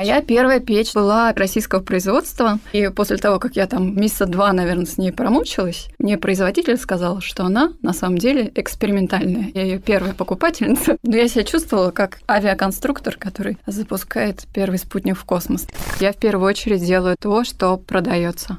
А 0.00 0.02
я 0.02 0.22
первая 0.22 0.60
печь 0.60 0.94
была 0.94 1.34
российского 1.34 1.80
производства, 1.80 2.58
и 2.72 2.88
после 2.88 3.18
того, 3.18 3.38
как 3.38 3.56
я 3.56 3.66
там 3.66 3.94
месяца 4.00 4.24
два, 4.24 4.50
наверное, 4.50 4.86
с 4.86 4.96
ней 4.96 5.12
промучилась, 5.12 5.88
мне 5.98 6.16
производитель 6.16 6.78
сказал, 6.78 7.20
что 7.20 7.44
она 7.44 7.74
на 7.82 7.92
самом 7.92 8.16
деле 8.16 8.50
экспериментальная. 8.54 9.50
Я 9.52 9.62
ее 9.62 9.78
первая 9.78 10.14
покупательница, 10.14 10.96
но 11.02 11.16
я 11.18 11.28
себя 11.28 11.44
чувствовала 11.44 11.90
как 11.90 12.20
авиаконструктор, 12.26 13.16
который 13.18 13.58
запускает 13.66 14.46
первый 14.54 14.78
спутник 14.78 15.18
в 15.18 15.24
космос. 15.26 15.66
Я 16.00 16.14
в 16.14 16.16
первую 16.16 16.48
очередь 16.48 16.82
делаю 16.82 17.16
то, 17.20 17.44
что 17.44 17.76
продается. 17.76 18.56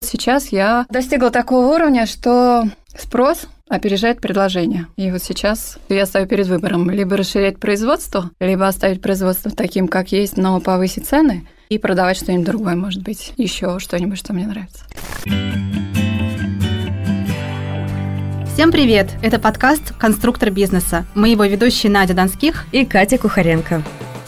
Сейчас 0.00 0.52
я 0.52 0.86
достигла 0.88 1.30
такого 1.30 1.74
уровня, 1.74 2.06
что 2.06 2.62
спрос 2.98 3.46
опережает 3.68 4.20
предложение. 4.20 4.86
И 4.96 5.10
вот 5.10 5.22
сейчас 5.22 5.78
я 5.88 6.06
стою 6.06 6.26
перед 6.26 6.46
выбором 6.46 6.90
либо 6.90 7.16
расширять 7.16 7.58
производство, 7.58 8.30
либо 8.40 8.66
оставить 8.66 9.02
производство 9.02 9.50
таким, 9.50 9.88
как 9.88 10.12
есть, 10.12 10.36
но 10.36 10.60
повысить 10.60 11.06
цены 11.06 11.46
и 11.68 11.78
продавать 11.78 12.16
что-нибудь 12.16 12.46
другое, 12.46 12.76
может 12.76 13.02
быть, 13.02 13.32
еще 13.36 13.78
что-нибудь, 13.78 14.18
что 14.18 14.32
мне 14.32 14.46
нравится. 14.46 14.84
Всем 18.54 18.72
привет! 18.72 19.10
Это 19.22 19.38
подкаст 19.38 19.92
«Конструктор 19.98 20.50
бизнеса». 20.50 21.04
Мы 21.14 21.28
его 21.28 21.44
ведущие 21.44 21.92
Надя 21.92 22.14
Донских 22.14 22.64
и 22.72 22.86
Катя 22.86 23.18
Кухаренко. 23.18 23.82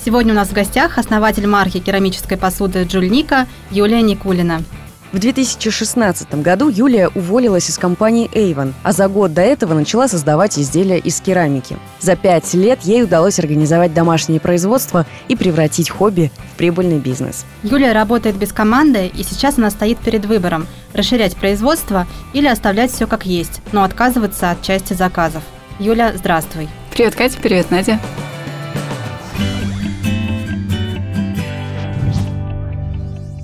Сегодня 0.04 0.32
у 0.32 0.36
нас 0.36 0.48
в 0.48 0.52
гостях 0.52 0.98
основатель 0.98 1.46
марки 1.46 1.78
керамической 1.80 2.36
посуды 2.36 2.84
Джульника 2.84 3.46
Юлия 3.70 4.02
Никулина. 4.02 4.62
В 5.10 5.18
2016 5.18 6.42
году 6.42 6.68
Юлия 6.68 7.08
уволилась 7.08 7.70
из 7.70 7.78
компании 7.78 8.28
Avon, 8.34 8.74
а 8.82 8.92
за 8.92 9.08
год 9.08 9.32
до 9.32 9.40
этого 9.40 9.72
начала 9.72 10.06
создавать 10.06 10.58
изделия 10.58 10.98
из 10.98 11.18
керамики. 11.22 11.78
За 11.98 12.14
пять 12.14 12.52
лет 12.52 12.82
ей 12.82 13.04
удалось 13.04 13.38
организовать 13.38 13.94
домашнее 13.94 14.38
производство 14.38 15.06
и 15.28 15.34
превратить 15.34 15.88
хобби 15.88 16.30
в 16.52 16.58
прибыльный 16.58 16.98
бизнес. 16.98 17.46
Юлия 17.62 17.92
работает 17.92 18.36
без 18.36 18.52
команды, 18.52 19.06
и 19.06 19.22
сейчас 19.22 19.56
она 19.56 19.70
стоит 19.70 19.98
перед 19.98 20.26
выбором– 20.26 20.66
расширять 20.92 21.36
производство 21.36 22.06
или 22.34 22.46
оставлять 22.46 22.92
все 22.92 23.06
как 23.06 23.24
есть, 23.24 23.62
но 23.72 23.84
отказываться 23.84 24.50
от 24.50 24.60
части 24.60 24.92
заказов. 24.92 25.42
Юля, 25.78 26.12
здравствуй. 26.16 26.68
Привет, 26.92 27.14
Катя, 27.14 27.38
привет, 27.40 27.70
Надя. 27.70 27.98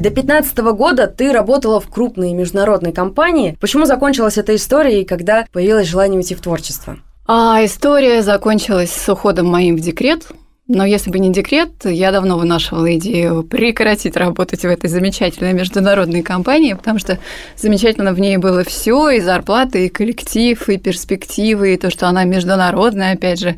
До 0.04 0.10
2015 0.10 0.58
года 0.76 1.06
ты 1.06 1.32
работала 1.32 1.80
в 1.80 1.88
крупной 1.88 2.34
международной 2.34 2.92
компании. 2.92 3.56
Почему 3.58 3.86
закончилась 3.86 4.36
эта 4.36 4.54
история 4.54 5.00
и 5.00 5.06
когда 5.06 5.46
появилось 5.50 5.88
желание 5.88 6.18
уйти 6.18 6.34
в 6.34 6.42
творчество? 6.42 6.98
А 7.26 7.64
история 7.64 8.20
закончилась 8.20 8.92
с 8.92 9.08
уходом 9.08 9.46
моим 9.46 9.76
в 9.76 9.80
декрет. 9.80 10.26
Но 10.68 10.84
если 10.84 11.10
бы 11.10 11.18
не 11.18 11.32
декрет, 11.32 11.70
я 11.84 12.12
давно 12.12 12.36
вынашивала 12.36 12.94
идею 12.98 13.44
прекратить 13.44 14.14
работать 14.18 14.60
в 14.60 14.66
этой 14.66 14.90
замечательной 14.90 15.54
международной 15.54 16.20
компании, 16.20 16.74
потому 16.74 16.98
что 16.98 17.18
замечательно 17.56 18.12
в 18.12 18.20
ней 18.20 18.36
было 18.36 18.62
все, 18.62 19.08
и 19.08 19.20
зарплата, 19.20 19.78
и 19.78 19.88
коллектив, 19.88 20.68
и 20.68 20.76
перспективы, 20.76 21.72
и 21.72 21.78
то, 21.78 21.88
что 21.88 22.08
она 22.08 22.24
международная, 22.24 23.14
опять 23.14 23.40
же. 23.40 23.56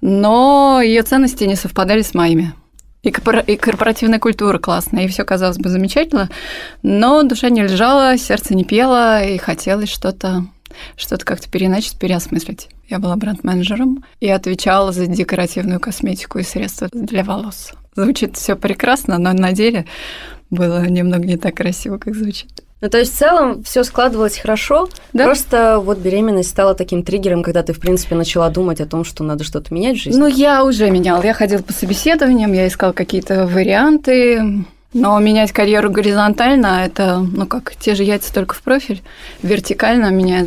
Но 0.00 0.80
ее 0.80 1.02
ценности 1.02 1.42
не 1.42 1.56
совпадали 1.56 2.02
с 2.02 2.14
моими. 2.14 2.52
И, 3.02 3.10
корпоративная 3.10 4.18
культура 4.18 4.58
классная, 4.58 5.04
и 5.04 5.08
все 5.08 5.24
казалось 5.24 5.56
бы 5.56 5.70
замечательно, 5.70 6.28
но 6.82 7.22
душа 7.22 7.48
не 7.48 7.62
лежала, 7.62 8.18
сердце 8.18 8.54
не 8.54 8.64
пело, 8.64 9.24
и 9.24 9.38
хотелось 9.38 9.90
что-то 9.90 10.44
что-то 10.96 11.24
как-то 11.24 11.50
переначать, 11.50 11.98
переосмыслить. 11.98 12.68
Я 12.88 12.98
была 12.98 13.16
бренд-менеджером 13.16 14.04
и 14.20 14.28
отвечала 14.28 14.92
за 14.92 15.06
декоративную 15.06 15.80
косметику 15.80 16.38
и 16.38 16.42
средства 16.42 16.88
для 16.92 17.24
волос. 17.24 17.72
Звучит 17.96 18.36
все 18.36 18.54
прекрасно, 18.54 19.18
но 19.18 19.32
на 19.32 19.52
деле 19.52 19.86
было 20.50 20.86
немного 20.86 21.26
не 21.26 21.36
так 21.36 21.56
красиво, 21.56 21.98
как 21.98 22.14
звучит. 22.14 22.62
Ну, 22.80 22.88
то 22.88 22.98
есть 22.98 23.14
в 23.14 23.18
целом 23.18 23.62
все 23.62 23.84
складывалось 23.84 24.38
хорошо, 24.38 24.88
да? 25.12 25.24
просто 25.24 25.80
вот 25.80 25.98
беременность 25.98 26.48
стала 26.48 26.74
таким 26.74 27.02
триггером, 27.02 27.42
когда 27.42 27.62
ты, 27.62 27.72
в 27.72 27.80
принципе, 27.80 28.14
начала 28.14 28.48
думать 28.48 28.80
о 28.80 28.86
том, 28.86 29.04
что 29.04 29.22
надо 29.22 29.44
что-то 29.44 29.72
менять 29.74 29.98
в 29.98 30.02
жизни. 30.02 30.18
Ну, 30.18 30.26
я 30.26 30.64
уже 30.64 30.90
меняла. 30.90 31.22
Я 31.22 31.34
ходила 31.34 31.60
по 31.60 31.72
собеседованиям, 31.72 32.52
я 32.52 32.66
искала 32.66 32.92
какие-то 32.92 33.46
варианты. 33.46 34.64
Но 34.92 35.16
менять 35.20 35.52
карьеру 35.52 35.88
горизонтально– 35.88 36.84
это, 36.86 37.18
ну 37.20 37.46
как, 37.46 37.76
те 37.76 37.94
же 37.94 38.02
яйца 38.02 38.34
только 38.34 38.56
в 38.56 38.62
профиль. 38.62 39.02
Вертикально 39.40 40.10
меня 40.10 40.44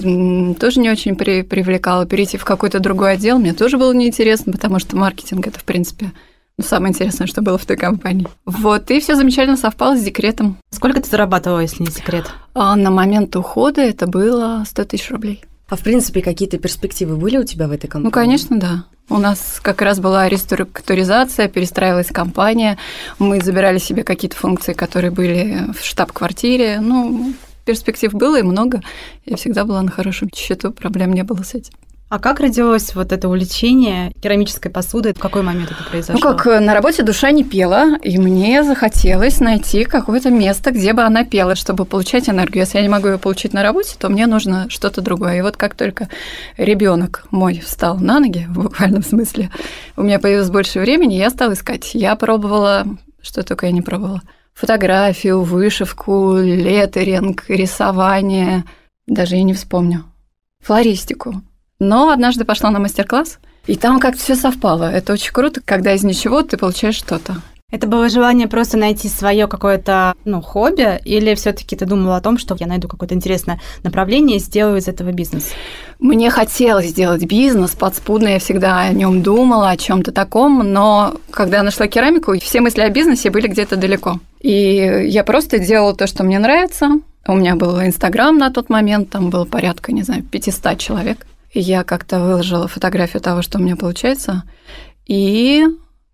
тоже 0.56 0.82
не 0.82 0.90
очень 0.90 1.16
при, 1.16 1.44
привлекало. 1.44 2.06
Перейти 2.06 2.38
в 2.38 2.44
какой-то 2.44 2.80
другой 2.80 3.14
отдел 3.14 3.40
мне 3.40 3.54
тоже 3.54 3.78
было 3.78 3.94
неинтересно, 3.94 4.52
потому 4.52 4.80
что 4.80 4.98
маркетинг– 4.98 5.48
это, 5.48 5.60
в 5.60 5.64
принципе, 5.64 6.12
ну, 6.58 6.64
самое 6.64 6.91
интересное, 6.91 7.25
что 7.25 7.41
было 7.41 7.58
в 7.58 7.66
той 7.66 7.78
компании. 7.78 8.28
Вот, 8.46 8.91
и 8.91 9.00
все 9.00 9.16
замечательно 9.16 9.58
совпало 9.58 9.97
с 9.97 10.03
декретом. 10.03 10.58
Сколько 10.69 11.02
ты 11.02 11.09
зарабатывала, 11.09 11.59
если 11.59 11.84
не 11.84 11.90
секрет? 11.90 12.25
А 12.53 12.75
на 12.75 12.91
момент 12.91 13.36
ухода 13.36 13.81
это 13.81 14.06
было 14.06 14.63
100 14.68 14.86
тысяч 14.86 15.09
рублей. 15.09 15.44
А 15.69 15.75
в 15.75 15.80
принципе, 15.80 16.22
какие-то 16.22 16.59
перспективы 16.59 17.16
были 17.18 17.38
у 17.38 17.44
тебя 17.44 17.68
в 17.68 17.72
этой 17.72 17.88
компании? 17.88 18.06
Ну, 18.06 18.12
конечно, 18.12 18.59
да. 18.59 18.86
У 19.09 19.18
нас 19.18 19.59
как 19.63 19.81
раз 19.81 20.00
была 20.00 20.30
реструктуризация, 20.30 21.47
перестраивалась 21.47 22.08
компания, 22.08 22.78
мы 23.18 23.42
забирали 23.42 23.80
себе 23.80 24.03
какие-то 24.03 24.38
функции, 24.38 24.74
которые 24.74 25.12
были 25.12 25.72
в 25.74 25.84
штаб-квартире. 25.84 26.80
Ну, 26.80 27.34
перспектив 27.66 28.13
было 28.13 28.40
и 28.40 28.44
много. 28.44 28.81
Я 29.25 29.38
всегда 29.38 29.66
была 29.66 29.81
на 29.81 29.92
хорошем 29.92 30.30
счету, 30.34 30.72
проблем 30.72 31.13
не 31.13 31.24
было 31.24 31.42
с 31.42 31.56
этим. 31.56 31.74
А 32.13 32.19
как 32.19 32.40
родилось 32.40 32.94
вот 32.94 33.12
это 33.12 33.28
увлечение 33.28 34.12
керамической 34.22 34.69
посудой? 34.69 35.16
В 35.16 35.19
какой 35.19 35.41
момент 35.41 35.72
это 35.72 35.84
произошло? 35.90 36.13
Ну, 36.13 36.19
как 36.19 36.46
э, 36.46 36.59
на 36.59 36.75
работе 36.75 37.01
душа 37.01 37.31
не 37.31 37.44
пела, 37.44 37.97
и 38.03 38.19
мне 38.19 38.63
захотелось 38.63 39.40
найти 39.40 39.84
какое-то 39.84 40.29
место, 40.29 40.69
где 40.69 40.94
бы 40.94 41.01
она 41.01 41.24
пела, 41.24 41.56
чтобы 41.56 41.85
получать 41.85 42.29
энергию. 42.29 42.66
Если 42.66 42.78
я 42.78 42.84
не 42.84 42.90
могу 42.90 43.07
ее 43.07 43.18
получить 43.18 43.53
на 43.53 43.63
работе, 43.63 43.96
то 43.97 44.09
мне 44.09 44.28
нужно 44.28 44.69
что-то 44.69 45.01
другое. 45.01 45.40
И 45.40 45.41
вот 45.41 45.57
как 45.57 45.74
только 45.74 46.07
ребенок 46.56 47.25
мой 47.31 47.59
встал 47.66 47.97
на 47.97 48.19
ноги, 48.19 48.45
в 48.47 48.62
буквальном 48.62 49.01
смысле, 49.01 49.50
у 49.97 50.03
меня 50.03 50.19
появилось 50.19 50.51
больше 50.51 50.81
времени, 50.81 51.16
я 51.16 51.31
стала 51.31 51.53
искать. 51.53 51.95
Я 51.95 52.16
пробовала, 52.16 52.85
что 53.24 53.41
только 53.41 53.66
я 53.66 53.72
не 53.72 53.81
пробовала. 53.81 54.22
Фотографию, 54.53 55.41
вышивку, 55.41 56.35
летеринг, 56.38 57.45
рисование. 57.47 58.66
Даже 59.07 59.35
я 59.35 59.41
не 59.41 59.56
вспомню. 59.56 60.03
Флористику. 60.62 61.41
Но 61.84 62.12
однажды 62.12 62.46
пошла 62.46 62.72
на 62.72 62.80
мастер-класс, 62.80 63.40
и 63.68 63.76
там 63.76 64.00
как-то 64.00 64.22
все 64.22 64.36
совпало. 64.36 64.90
Это 64.90 65.12
очень 65.12 65.34
круто, 65.34 65.60
когда 65.64 65.94
из 65.94 66.04
ничего 66.04 66.42
ты 66.42 66.56
получаешь 66.58 66.96
что-то. 66.96 67.42
Это 67.72 67.88
было 67.88 68.08
желание 68.08 68.48
просто 68.48 68.78
найти 68.78 69.10
свое 69.10 69.48
какое-то 69.48 70.14
ну, 70.24 70.42
хобби, 70.42 71.02
или 71.04 71.36
все-таки 71.36 71.76
ты 71.76 71.86
думала 71.86 72.16
о 72.16 72.22
том, 72.22 72.38
что 72.38 72.56
я 72.58 72.68
найду 72.68 72.88
какое-то 72.88 73.16
интересное 73.16 73.60
направление 73.84 74.38
и 74.38 74.40
сделаю 74.40 74.78
из 74.78 74.88
этого 74.88 75.12
бизнес? 75.12 75.50
Мне 76.00 76.30
хотелось 76.30 76.90
сделать 76.92 77.26
бизнес, 77.26 77.72
подспудно 77.72 78.30
я 78.30 78.40
всегда 78.40 78.80
о 78.80 78.94
нем 78.94 79.22
думала, 79.22 79.70
о 79.72 79.78
чем-то 79.78 80.14
таком, 80.14 80.60
но 80.60 81.16
когда 81.32 81.58
я 81.58 81.64
нашла 81.64 81.88
керамику, 81.88 82.40
все 82.40 82.62
мысли 82.62 82.82
о 82.82 82.90
бизнесе 82.90 83.30
были 83.30 83.48
где-то 83.48 83.76
далеко. 83.76 84.20
И 84.40 85.08
я 85.10 85.26
просто 85.26 85.60
делала 85.60 85.94
то, 85.94 86.08
что 86.08 86.24
мне 86.24 86.40
нравится. 86.40 86.92
У 87.28 87.36
меня 87.36 87.56
был 87.56 87.82
Инстаграм 87.82 88.38
на 88.38 88.52
тот 88.52 88.70
момент, 88.70 89.10
там 89.10 89.30
было 89.30 89.46
порядка, 89.46 89.92
не 89.92 90.04
знаю, 90.04 90.24
500 90.24 90.78
человек 90.78 91.26
я 91.59 91.84
как-то 91.84 92.19
выложила 92.19 92.68
фотографию 92.68 93.22
того, 93.22 93.41
что 93.41 93.59
у 93.59 93.62
меня 93.62 93.75
получается, 93.75 94.44
и 95.06 95.64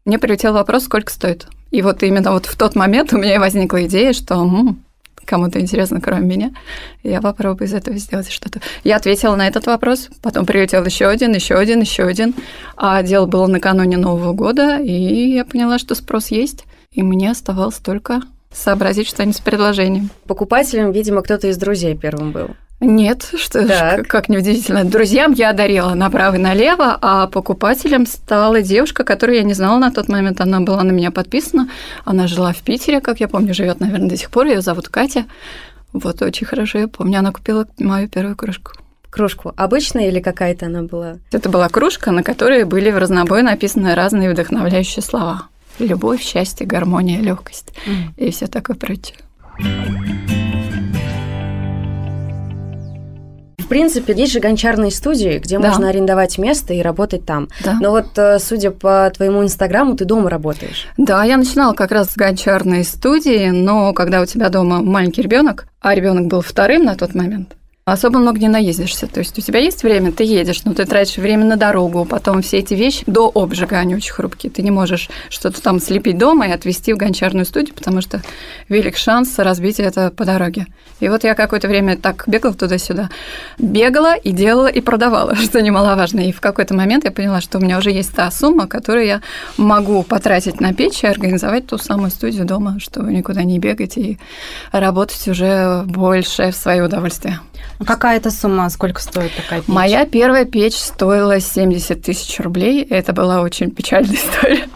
мне 0.06 0.20
прилетел 0.20 0.54
вопрос, 0.54 0.86
сколько 0.86 1.12
стоит. 1.12 1.48
И 1.72 1.82
вот 1.82 2.02
именно 2.04 2.32
вот 2.32 2.46
в 2.46 2.58
тот 2.58 2.76
момент 2.76 3.14
у 3.14 3.18
меня 3.18 3.40
возникла 3.40 3.86
идея, 3.86 4.14
что 4.14 4.44
кому-то 5.26 5.62
интересно, 5.62 6.02
кроме 6.02 6.26
меня, 6.26 6.52
я 7.04 7.22
попробую 7.22 7.68
из 7.68 7.74
этого 7.74 7.96
сделать 7.98 8.32
что-то. 8.32 8.62
Я 8.84 8.96
ответила 8.96 9.36
на 9.36 9.48
этот 9.48 9.68
вопрос, 9.68 10.10
потом 10.24 10.46
прилетел 10.46 10.84
еще 10.84 11.06
один, 11.06 11.34
еще 11.34 11.56
один, 11.56 11.82
еще 11.82 12.04
один. 12.04 12.34
А 12.76 13.04
дело 13.04 13.28
было 13.28 13.46
накануне 13.46 13.98
Нового 13.98 14.34
года, 14.34 14.80
и 14.80 15.34
я 15.34 15.46
поняла, 15.46 15.78
что 15.78 15.94
спрос 15.94 16.30
есть, 16.30 16.66
и 16.92 17.04
мне 17.04 17.30
оставалось 17.30 17.78
только 17.78 18.22
сообразить 18.52 19.08
что-нибудь 19.08 19.38
с 19.38 19.42
предложением. 19.42 20.10
Покупателем, 20.26 20.92
видимо, 20.92 21.22
кто-то 21.22 21.48
из 21.48 21.58
друзей 21.58 21.96
первым 21.96 22.32
был. 22.32 22.50
Нет, 22.82 23.34
что 23.36 23.68
ж, 23.68 24.04
как 24.04 24.30
неудивительно. 24.30 24.86
Друзьям 24.86 25.34
я 25.34 25.52
дарила 25.52 25.94
направо 25.96 26.36
и 26.36 26.40
налево, 26.40 26.98
а 27.02 27.28
покупателем 27.28 28.06
стала 28.06 28.62
девушка, 28.62 29.04
которую 29.04 29.38
я 29.38 29.44
не 29.44 29.54
знала 29.54 29.80
на 29.80 29.92
тот 29.92 30.08
момент. 30.08 30.40
Она 30.40 30.62
была 30.62 30.84
на 30.84 30.92
меня 30.92 31.12
подписана. 31.12 31.70
Она 32.06 32.28
жила 32.28 32.54
в 32.54 32.62
Питере, 32.62 33.02
как 33.02 33.20
я 33.20 33.28
помню, 33.28 33.54
живет, 33.54 33.82
наверное, 33.82 34.08
до 34.08 34.16
сих 34.16 34.32
пор. 34.32 34.48
Ее 34.48 34.62
зовут 34.62 34.88
Катя. 34.88 35.26
Вот 35.92 36.22
очень 36.22 36.48
хорошо 36.48 36.80
я 36.80 36.88
помню. 36.88 37.20
Она 37.20 37.34
купила 37.34 37.68
мою 37.78 38.08
первую 38.08 38.38
кружку. 38.38 38.72
Кружку 39.10 39.54
обычная 39.58 40.08
или 40.08 40.22
какая-то 40.22 40.68
она 40.68 40.84
была? 40.84 41.18
Это 41.34 41.50
была 41.50 41.68
кружка, 41.68 42.12
на 42.12 42.24
которой 42.24 42.64
были 42.64 42.92
в 42.92 42.98
разнобой 42.98 43.42
написаны 43.42 43.94
разные 43.96 44.32
вдохновляющие 44.32 45.04
слова. 45.04 45.48
Любовь, 45.80 46.22
счастье, 46.22 46.66
гармония, 46.68 47.20
легкость 47.20 47.74
mm. 47.86 48.26
и 48.26 48.32
все 48.32 48.48
такое 48.48 48.76
прочее 48.76 49.18
принципе, 53.70 54.14
есть 54.14 54.34
же 54.34 54.40
гончарные 54.40 54.92
студии, 54.92 55.40
где 55.40 55.58
Да. 55.60 55.70
можно 55.70 55.88
арендовать 55.90 56.38
место 56.38 56.74
и 56.74 56.82
работать 56.82 57.26
там. 57.26 57.48
Да. 57.64 57.78
Но 57.80 57.92
вот, 57.92 58.08
э, 58.18 58.40
судя 58.40 58.72
по 58.72 59.10
твоему 59.16 59.44
инстаграму, 59.44 59.96
ты 59.96 60.04
дома 60.06 60.30
работаешь. 60.30 60.88
Да, 60.98 61.24
я 61.24 61.38
начинала 61.38 61.74
как 61.74 61.92
раз 61.92 62.10
с 62.10 62.16
гончарной 62.18 62.84
студии, 62.84 63.50
но 63.50 63.94
когда 63.94 64.22
у 64.22 64.26
тебя 64.26 64.50
дома 64.50 64.82
маленький 64.82 65.22
ребенок, 65.22 65.68
а 65.82 65.96
ребенок 65.96 66.28
был 66.28 66.42
вторым 66.42 66.84
на 66.84 66.96
тот 66.96 67.16
момент, 67.16 67.56
особо 67.92 68.20
много 68.20 68.40
не 68.40 68.48
наездишься. 68.48 69.08
То 69.08 69.20
есть 69.20 69.38
у 69.38 69.42
тебя 69.42 69.60
есть 69.60 69.84
время, 69.84 70.12
ты 70.12 70.24
едешь, 70.24 70.64
но 70.66 70.74
ты 70.74 70.86
тратишь 70.86 71.18
время 71.18 71.46
на 71.46 71.58
дорогу, 71.58 72.06
потом 72.06 72.42
все 72.42 72.58
эти 72.58 72.74
вещи 72.74 73.04
до 73.08 73.32
обжига, 73.34 73.78
они 73.78 73.96
очень 73.96 74.12
хрупкие. 74.12 74.52
Ты 74.52 74.62
не 74.62 74.72
можешь 74.72 75.10
что-то 75.30 75.62
там 75.62 75.80
слепить 75.80 76.18
дома 76.18 76.48
и 76.48 76.52
отвезти 76.52 76.94
в 76.94 76.98
гончарную 76.98 77.46
студию, 77.46 77.74
потому 77.76 78.02
что 78.02 78.22
велик 78.68 78.98
шанс 78.98 79.38
разбить 79.38 79.80
это 79.80 80.12
по 80.12 80.26
дороге. 80.26 80.68
И 81.00 81.10
вот 81.10 81.24
я 81.24 81.36
какое-то 81.36 81.68
время 81.68 81.98
так 81.98 82.24
бегала 82.28 82.54
туда-сюда. 82.54 83.10
Бегала 83.58 84.16
и 84.16 84.32
делала, 84.32 84.68
и 84.68 84.82
продавала, 84.82 85.36
что 85.44 85.62
немаловажно. 85.62 86.22
И 86.22 86.32
в 86.32 86.42
какой-то 86.42 86.74
момент 86.74 87.06
я 87.06 87.12
поняла, 87.12 87.42
что 87.42 87.58
у 87.58 87.62
меня 87.62 87.78
уже 87.78 87.92
есть 87.92 88.14
та 88.14 88.30
сумма, 88.32 88.68
которую 88.68 89.06
я 89.06 89.22
могу 89.58 90.04
потратить 90.04 90.60
на 90.60 90.74
печь 90.74 91.04
и 91.04 91.08
организовать 91.08 91.68
ту 91.68 91.78
самую 91.78 92.12
студию 92.12 92.46
дома, 92.46 92.78
чтобы 92.80 93.12
никуда 93.14 93.44
не 93.44 93.60
бегать 93.60 93.98
и 93.98 94.18
работать 94.72 95.28
уже 95.28 95.84
больше 95.86 96.52
в 96.52 96.56
свое 96.56 96.84
удовольствие. 96.84 97.40
А 97.80 97.86
Какая 97.86 98.18
это 98.18 98.32
сумма? 98.32 98.70
Сколько 98.70 99.02
стоит 99.02 99.34
такая 99.36 99.62
печь? 99.62 99.68
Моя 99.68 100.06
первая 100.06 100.46
печь 100.46 100.76
стоила 100.76 101.40
70 101.40 102.02
тысяч 102.02 102.40
рублей. 102.40 102.84
Это 102.84 103.14
была 103.14 103.42
очень 103.42 103.72
печальная 103.72 104.16
история. 104.16 104.68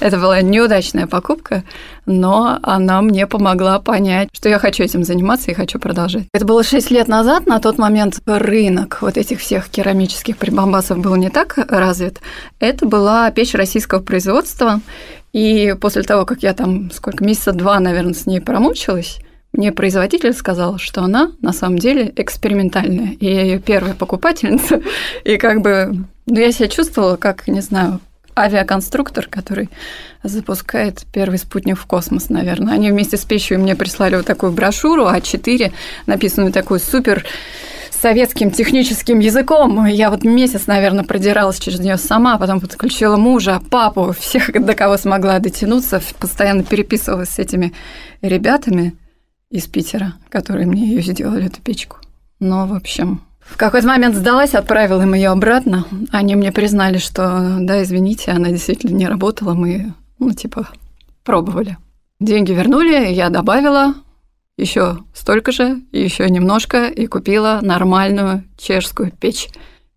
Это 0.00 0.18
была 0.18 0.40
неудачная 0.42 1.06
покупка, 1.06 1.64
но 2.06 2.58
она 2.62 3.00
мне 3.02 3.26
помогла 3.26 3.78
понять, 3.78 4.28
что 4.32 4.48
я 4.48 4.58
хочу 4.58 4.82
этим 4.82 5.04
заниматься 5.04 5.50
и 5.50 5.54
хочу 5.54 5.78
продолжать. 5.78 6.24
Это 6.32 6.44
было 6.44 6.62
6 6.62 6.90
лет 6.90 7.08
назад, 7.08 7.46
на 7.46 7.60
тот 7.60 7.78
момент 7.78 8.20
рынок 8.26 8.98
вот 9.00 9.16
этих 9.16 9.40
всех 9.40 9.68
керамических 9.68 10.36
прибамбасов 10.36 10.98
был 10.98 11.16
не 11.16 11.30
так 11.30 11.56
развит. 11.56 12.20
Это 12.60 12.86
была 12.86 13.30
печь 13.30 13.54
российского 13.54 14.00
производства, 14.00 14.80
и 15.32 15.74
после 15.80 16.02
того, 16.02 16.24
как 16.24 16.42
я 16.42 16.54
там 16.54 16.90
сколько, 16.90 17.24
месяца 17.24 17.52
два, 17.52 17.80
наверное, 17.80 18.14
с 18.14 18.26
ней 18.26 18.40
промучилась, 18.40 19.18
мне 19.54 19.70
производитель 19.70 20.32
сказал, 20.32 20.78
что 20.78 21.02
она 21.02 21.30
на 21.40 21.52
самом 21.52 21.78
деле 21.78 22.12
экспериментальная. 22.16 23.12
И 23.20 23.26
я 23.26 23.42
ее 23.42 23.60
первая 23.60 23.94
покупательница. 23.94 24.82
И 25.24 25.36
как 25.36 25.60
бы, 25.62 26.04
ну, 26.26 26.40
я 26.40 26.50
себя 26.50 26.68
чувствовала 26.68 27.16
как, 27.16 27.46
не 27.46 27.60
знаю, 27.60 28.00
авиаконструктор, 28.36 29.28
который 29.28 29.70
запускает 30.24 31.04
первый 31.12 31.38
спутник 31.38 31.78
в 31.78 31.86
космос, 31.86 32.30
наверное. 32.30 32.74
Они 32.74 32.90
вместе 32.90 33.16
с 33.16 33.24
печью 33.24 33.60
мне 33.60 33.76
прислали 33.76 34.16
вот 34.16 34.26
такую 34.26 34.50
брошюру 34.50 35.06
А4, 35.06 35.72
написанную 36.06 36.52
такой 36.52 36.80
супер 36.80 37.24
советским 37.92 38.50
техническим 38.50 39.20
языком. 39.20 39.86
Я 39.86 40.10
вот 40.10 40.24
месяц, 40.24 40.66
наверное, 40.66 41.04
продиралась 41.04 41.60
через 41.60 41.78
нее 41.78 41.96
сама, 41.96 42.38
потом 42.38 42.60
подключила 42.60 43.16
мужа, 43.16 43.62
папу, 43.70 44.12
всех, 44.18 44.50
до 44.52 44.74
кого 44.74 44.96
смогла 44.96 45.38
дотянуться, 45.38 46.02
постоянно 46.18 46.64
переписывалась 46.64 47.30
с 47.30 47.38
этими 47.38 47.72
ребятами 48.20 48.94
из 49.54 49.68
Питера, 49.68 50.14
которые 50.30 50.66
мне 50.66 50.88
ее 50.88 51.00
сделали, 51.00 51.46
эту 51.46 51.62
печку. 51.62 51.98
Но, 52.40 52.66
в 52.66 52.74
общем, 52.74 53.22
в 53.38 53.56
какой-то 53.56 53.86
момент 53.86 54.16
сдалась, 54.16 54.52
отправила 54.52 55.02
им 55.02 55.14
ее 55.14 55.28
обратно. 55.28 55.86
Они 56.10 56.34
мне 56.34 56.50
признали, 56.50 56.98
что 56.98 57.58
да, 57.60 57.80
извините, 57.84 58.32
она 58.32 58.50
действительно 58.50 58.96
не 58.96 59.06
работала, 59.06 59.54
мы, 59.54 59.94
ну, 60.18 60.32
типа, 60.32 60.68
пробовали. 61.22 61.78
Деньги 62.18 62.50
вернули, 62.50 63.12
я 63.12 63.30
добавила 63.30 63.94
еще 64.56 64.98
столько 65.14 65.52
же, 65.52 65.82
еще 65.92 66.28
немножко, 66.28 66.88
и 66.88 67.06
купила 67.06 67.60
нормальную 67.62 68.42
чешскую 68.58 69.12
печь. 69.12 69.48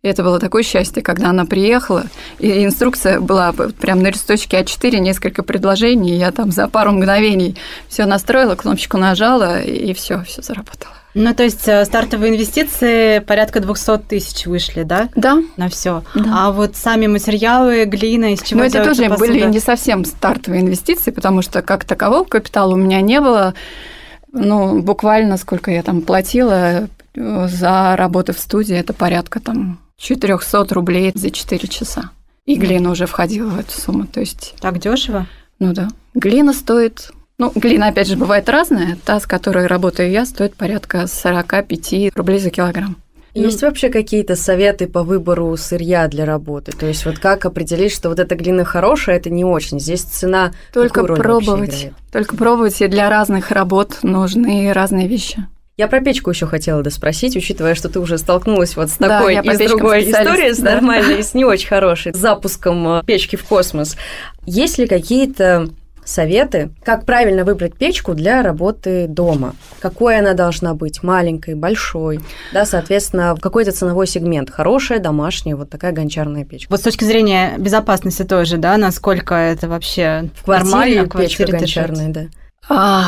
И 0.03 0.07
это 0.07 0.23
было 0.23 0.39
такое 0.39 0.61
счастье, 0.61 1.01
когда 1.01 1.29
она 1.29 1.45
приехала, 1.45 2.03
и 2.37 2.65
инструкция 2.65 3.19
была 3.19 3.51
прям 3.51 4.03
на 4.03 4.07
листочке 4.07 4.61
А4, 4.61 4.99
несколько 4.99 5.41
предложений, 5.41 6.17
я 6.17 6.31
там 6.31 6.51
за 6.51 6.67
пару 6.67 6.91
мгновений 6.91 7.57
все 7.87 8.05
настроила, 8.05 8.55
кнопочку 8.55 8.97
нажала, 8.97 9.59
и 9.61 9.93
все, 9.93 10.23
все 10.23 10.43
заработало. 10.43 10.93
Ну, 11.15 11.33
то 11.33 11.41
есть 11.41 11.67
э, 11.67 11.83
стартовые 11.83 12.31
инвестиции 12.31 13.19
порядка 13.19 13.59
200 13.59 13.97
тысяч 14.07 14.45
вышли, 14.45 14.83
да? 14.83 15.09
Да, 15.15 15.41
На 15.57 15.67
все. 15.67 16.03
Да. 16.13 16.47
А 16.47 16.51
вот 16.51 16.75
сами 16.75 17.07
материалы, 17.07 17.85
глина, 17.85 18.33
из 18.33 18.43
чего 18.43 18.59
Но 18.59 18.65
это 18.67 18.83
тоже 18.83 19.09
посуда? 19.09 19.17
были 19.17 19.43
не 19.45 19.59
совсем 19.59 20.05
стартовые 20.05 20.61
инвестиции, 20.61 21.09
потому 21.09 21.41
что 21.41 21.63
как 21.63 21.85
такового 21.85 22.23
капитала 22.23 22.73
у 22.73 22.77
меня 22.77 23.01
не 23.01 23.19
было. 23.19 23.55
Ну, 24.31 24.83
буквально 24.83 25.37
сколько 25.37 25.71
я 25.71 25.81
там 25.81 26.01
платила 26.01 26.87
э, 27.15 27.47
за 27.47 27.95
работу 27.95 28.33
в 28.33 28.37
студии, 28.39 28.75
это 28.75 28.93
порядка 28.93 29.39
там 29.39 29.79
400 29.97 30.65
рублей 30.73 31.11
за 31.15 31.31
4 31.31 31.67
часа. 31.67 32.11
И 32.45 32.55
глина 32.55 32.91
уже 32.91 33.05
входила 33.07 33.49
в 33.49 33.59
эту 33.59 33.71
сумму. 33.71 34.07
То 34.07 34.21
есть, 34.21 34.55
Так 34.61 34.79
дешево? 34.79 35.27
ну 35.59 35.73
да, 35.73 35.89
глина 36.13 36.53
стоит... 36.53 37.11
Ну, 37.39 37.51
глина, 37.53 37.89
опять 37.89 38.07
же, 38.07 38.15
бывает 38.15 38.49
разная. 38.49 38.97
Та, 39.05 39.19
с 39.19 39.27
которой 39.27 39.67
работаю 39.67 40.09
я, 40.09 40.25
стоит 40.25 40.55
порядка 40.55 41.05
45 41.05 42.15
рублей 42.15 42.39
за 42.39 42.49
килограмм. 42.49 42.97
Есть 43.35 43.61
вообще 43.61 43.89
какие-то 43.89 44.35
советы 44.35 44.87
по 44.87 45.03
выбору 45.03 45.55
сырья 45.57 46.07
для 46.07 46.25
работы? 46.25 46.71
То 46.71 46.87
есть 46.87 47.05
вот 47.05 47.19
как 47.19 47.45
определить, 47.45 47.91
что 47.91 48.09
вот 48.09 48.17
эта 48.17 48.33
глина 48.35 48.65
хорошая, 48.65 49.17
это 49.17 49.29
не 49.29 49.45
очень? 49.45 49.79
Здесь 49.79 50.01
цена 50.01 50.53
Только 50.73 51.03
пробовать. 51.03 51.91
Только 52.11 52.35
пробовать, 52.35 52.81
и 52.81 52.87
для 52.87 53.09
разных 53.09 53.51
работ 53.51 53.99
нужны 54.01 54.73
разные 54.73 55.07
вещи. 55.07 55.45
Я 55.77 55.87
про 55.87 56.01
печку 56.01 56.31
еще 56.31 56.47
хотела 56.47 56.81
доспросить, 56.81 57.37
учитывая, 57.37 57.75
что 57.75 57.87
ты 57.87 57.99
уже 57.99 58.17
столкнулась 58.17 58.75
вот 58.75 58.89
с 58.89 58.97
Да, 58.97 59.19
такой 59.19 59.35
по 59.37 59.51
и 59.51 59.53
с 59.53 59.69
другой 59.69 60.09
историей, 60.09 60.51
с 60.51 60.57
да. 60.57 60.71
нормальной 60.71 61.19
и 61.19 61.23
с 61.23 61.35
не 61.35 61.45
очень 61.45 61.67
хорошей, 61.67 62.15
с 62.15 62.17
запуском 62.17 62.87
э, 62.87 63.03
печки 63.05 63.35
в 63.35 63.43
космос. 63.43 63.95
Есть 64.47 64.79
ли 64.79 64.87
какие-то 64.87 65.69
советы, 66.03 66.71
как 66.83 67.05
правильно 67.05 67.43
выбрать 67.43 67.75
печку 67.75 68.15
для 68.15 68.41
работы 68.41 69.05
дома? 69.07 69.53
Какой 69.79 70.17
она 70.17 70.33
должна 70.33 70.73
быть? 70.73 71.03
Маленькой, 71.03 71.53
большой? 71.53 72.21
Да, 72.53 72.65
соответственно, 72.65 73.35
в 73.35 73.39
какой-то 73.39 73.71
ценовой 73.71 74.07
сегмент. 74.07 74.49
Хорошая, 74.49 74.97
домашняя, 74.97 75.55
вот 75.55 75.69
такая 75.69 75.91
гончарная 75.91 76.43
печка. 76.43 76.71
Вот 76.71 76.79
с 76.79 76.83
точки 76.83 77.03
зрения 77.03 77.53
безопасности 77.59 78.23
тоже, 78.23 78.57
да, 78.57 78.77
насколько 78.77 79.35
это 79.35 79.69
вообще 79.69 80.31
В 80.33 80.45
квартире 80.45 80.71
нормально 80.71 81.03
в 81.03 81.09
печка 81.09 81.43
квартире 81.43 81.59
гончарная, 81.59 82.09
да. 82.09 82.25
А, 82.67 83.03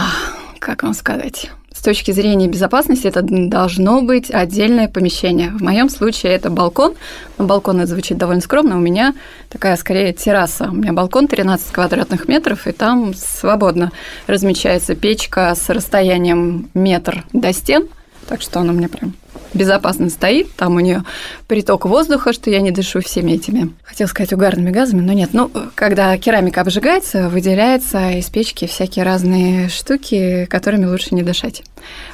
как 0.59 0.83
вам 0.83 0.93
сказать? 0.93 1.49
С 1.79 1.81
точки 1.81 2.11
зрения 2.11 2.49
безопасности 2.49 3.07
это 3.07 3.21
должно 3.21 4.01
быть 4.01 4.29
отдельное 4.29 4.89
помещение. 4.89 5.51
В 5.51 5.61
моем 5.61 5.89
случае 5.89 6.33
это 6.33 6.49
балкон. 6.49 6.95
Но 7.37 7.45
балкон 7.45 7.77
это 7.77 7.87
звучит 7.87 8.17
довольно 8.17 8.41
скромно. 8.41 8.75
У 8.75 8.81
меня 8.81 9.15
такая 9.47 9.77
скорее 9.77 10.11
терраса. 10.11 10.67
У 10.69 10.75
меня 10.75 10.91
балкон 10.91 11.29
13 11.29 11.71
квадратных 11.71 12.27
метров, 12.27 12.67
и 12.67 12.73
там 12.73 13.13
свободно 13.13 13.93
размещается 14.27 14.93
печка 14.93 15.55
с 15.55 15.69
расстоянием 15.69 16.69
метр 16.73 17.23
до 17.31 17.53
стен. 17.53 17.87
Так 18.27 18.41
что 18.41 18.59
она 18.59 18.73
меня 18.73 18.89
прям 18.89 19.13
безопасно 19.53 20.09
стоит. 20.09 20.53
Там 20.55 20.75
у 20.75 20.79
нее 20.79 21.03
приток 21.47 21.85
воздуха, 21.85 22.33
что 22.33 22.49
я 22.49 22.61
не 22.61 22.71
дышу 22.71 23.01
всеми 23.01 23.33
этими, 23.33 23.73
хотел 23.83 24.07
сказать, 24.07 24.33
угарными 24.33 24.71
газами, 24.71 25.01
но 25.01 25.13
нет. 25.13 25.29
Ну, 25.33 25.51
когда 25.75 26.17
керамика 26.17 26.61
обжигается, 26.61 27.29
выделяется 27.29 28.11
из 28.11 28.29
печки 28.29 28.67
всякие 28.67 29.05
разные 29.05 29.69
штуки, 29.69 30.45
которыми 30.49 30.85
лучше 30.85 31.15
не 31.15 31.23
дышать. 31.23 31.63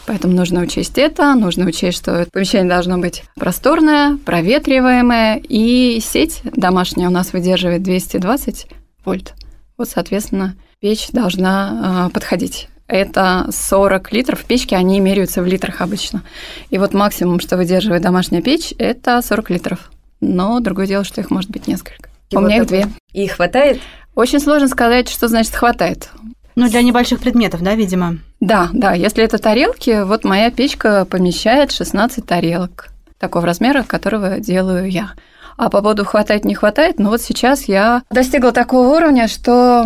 Поэтому 0.05 0.33
нужно 0.33 0.61
учесть 0.61 0.97
это, 0.97 1.33
нужно 1.35 1.65
учесть, 1.65 1.97
что 1.97 2.27
помещение 2.31 2.69
должно 2.69 2.97
быть 2.97 3.23
просторное, 3.35 4.17
проветриваемое, 4.17 5.41
и 5.47 5.99
сеть 6.01 6.41
домашняя 6.43 7.07
у 7.07 7.11
нас 7.11 7.33
выдерживает 7.33 7.83
220 7.83 8.67
вольт. 9.03 9.33
Вот, 9.77 9.89
соответственно, 9.89 10.55
печь 10.79 11.09
должна 11.11 12.07
э, 12.07 12.13
подходить. 12.13 12.69
Это 12.87 13.47
40 13.51 14.11
литров. 14.11 14.45
Печки, 14.45 14.75
они 14.75 14.99
меряются 14.99 15.41
в 15.41 15.45
литрах 15.45 15.81
обычно. 15.81 16.21
И 16.69 16.77
вот 16.77 16.93
максимум, 16.93 17.39
что 17.39 17.57
выдерживает 17.57 18.03
домашняя 18.03 18.41
печь, 18.41 18.73
это 18.77 19.21
40 19.21 19.49
литров. 19.49 19.91
Но 20.21 20.59
другое 20.59 20.87
дело, 20.87 21.03
что 21.03 21.21
их 21.21 21.31
может 21.31 21.49
быть 21.49 21.67
несколько. 21.67 22.09
И 22.29 22.37
У 22.37 22.41
вот 22.41 22.47
меня 22.47 22.57
их 22.57 22.67
две. 22.67 22.87
И 23.13 23.27
хватает? 23.27 23.79
Очень 24.13 24.39
сложно 24.39 24.67
сказать, 24.67 25.09
что 25.09 25.27
значит 25.27 25.53
хватает. 25.53 26.09
Ну, 26.55 26.69
для 26.69 26.81
небольших 26.81 27.19
предметов, 27.19 27.61
да, 27.61 27.75
видимо? 27.75 28.19
Да, 28.39 28.69
да, 28.71 28.93
если 28.93 29.23
это 29.23 29.37
тарелки, 29.39 30.03
вот 30.03 30.23
моя 30.23 30.51
печка 30.51 31.05
помещает 31.05 31.71
16 31.71 32.25
тарелок 32.25 32.89
такого 33.19 33.45
размера, 33.45 33.83
которого 33.83 34.39
делаю 34.39 34.89
я. 34.89 35.11
А 35.57 35.69
по 35.69 35.81
поводу 35.81 36.05
хватает, 36.05 36.45
не 36.45 36.53
хватает, 36.53 36.99
ну 36.99 37.09
вот 37.09 37.21
сейчас 37.21 37.67
я 37.67 38.03
достигла 38.09 38.51
такого 38.51 38.95
уровня, 38.95 39.27
что 39.27 39.85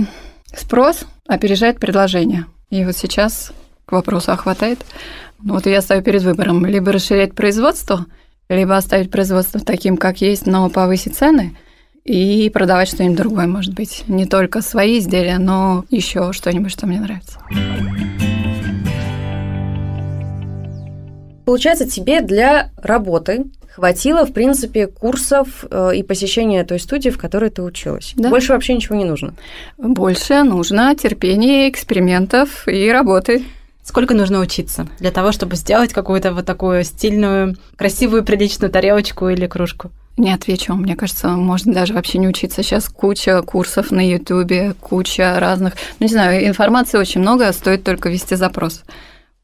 спрос 0.56 1.02
опережает 1.28 1.80
предложение. 1.80 2.46
И 2.70 2.86
вот 2.86 2.96
сейчас 2.96 3.52
к 3.86 3.92
вопросу, 3.92 4.32
а 4.32 4.38
хватает? 4.38 4.80
Ну 5.42 5.56
вот 5.56 5.66
я 5.66 5.82
стою 5.82 6.04
перед 6.04 6.22
выбором, 6.22 6.66
либо 6.66 6.92
расширять 6.92 7.34
производство, 7.34 8.06
либо 8.50 8.78
оставить 8.78 9.10
производство 9.10 9.60
таким, 9.60 9.98
как 9.98 10.22
есть, 10.22 10.46
но 10.46 10.70
повысить 10.70 11.16
цены 11.16 11.58
и 12.04 12.50
продавать 12.50 12.90
что-нибудь 12.90 13.18
другое, 13.18 13.48
может 13.48 13.74
быть. 13.74 14.04
Не 14.08 14.26
только 14.26 14.62
свои 14.62 15.00
изделия, 15.00 15.38
но 15.38 15.86
еще 15.90 16.34
что-нибудь, 16.34 16.72
что 16.72 16.88
мне 16.88 17.00
нравится. 17.00 17.40
Получается, 21.50 21.90
тебе 21.90 22.22
для 22.22 22.70
работы 22.78 23.46
хватило, 23.74 24.24
в 24.24 24.34
принципе, 24.34 24.86
курсов 24.86 25.66
э, 25.72 25.96
и 25.96 26.04
посещения 26.04 26.64
той 26.64 26.80
студии, 26.80 27.10
в 27.10 27.18
которой 27.18 27.50
ты 27.50 27.64
училась. 27.64 28.14
Да. 28.16 28.30
Больше 28.30 28.54
вообще 28.54 28.76
ничего 28.76 28.96
не 28.96 29.06
нужно. 29.06 29.34
Больше 29.76 30.44
нужно 30.44 30.96
терпение, 30.96 31.68
экспериментов 31.68 32.68
и 32.68 32.92
работы. 32.92 33.44
Сколько 33.82 34.14
нужно 34.14 34.42
учиться 34.42 34.88
для 35.00 35.10
того, 35.10 35.32
чтобы 35.32 35.56
сделать 35.56 35.92
какую-то 35.92 36.34
вот 36.34 36.46
такую 36.46 36.84
стильную, 36.84 37.56
красивую, 37.76 38.24
приличную 38.24 38.72
тарелочку 38.72 39.30
или 39.30 39.48
кружку? 39.48 39.90
Не 40.18 40.32
отвечу. 40.32 40.76
Мне 40.76 40.96
кажется, 40.96 41.30
можно 41.30 41.74
даже 41.74 41.96
вообще 41.96 42.20
не 42.20 42.28
учиться. 42.28 42.62
Сейчас 42.62 42.90
куча 42.90 43.42
курсов 43.42 43.90
на 43.90 44.08
Ютубе, 44.08 44.76
куча 44.80 45.40
разных... 45.40 45.74
Ну, 46.00 46.06
не 46.06 46.12
знаю, 46.12 46.46
информации 46.46 47.00
очень 47.00 47.22
много, 47.22 47.52
стоит 47.54 47.84
только 47.84 48.10
ввести 48.10 48.36
запрос. 48.36 48.84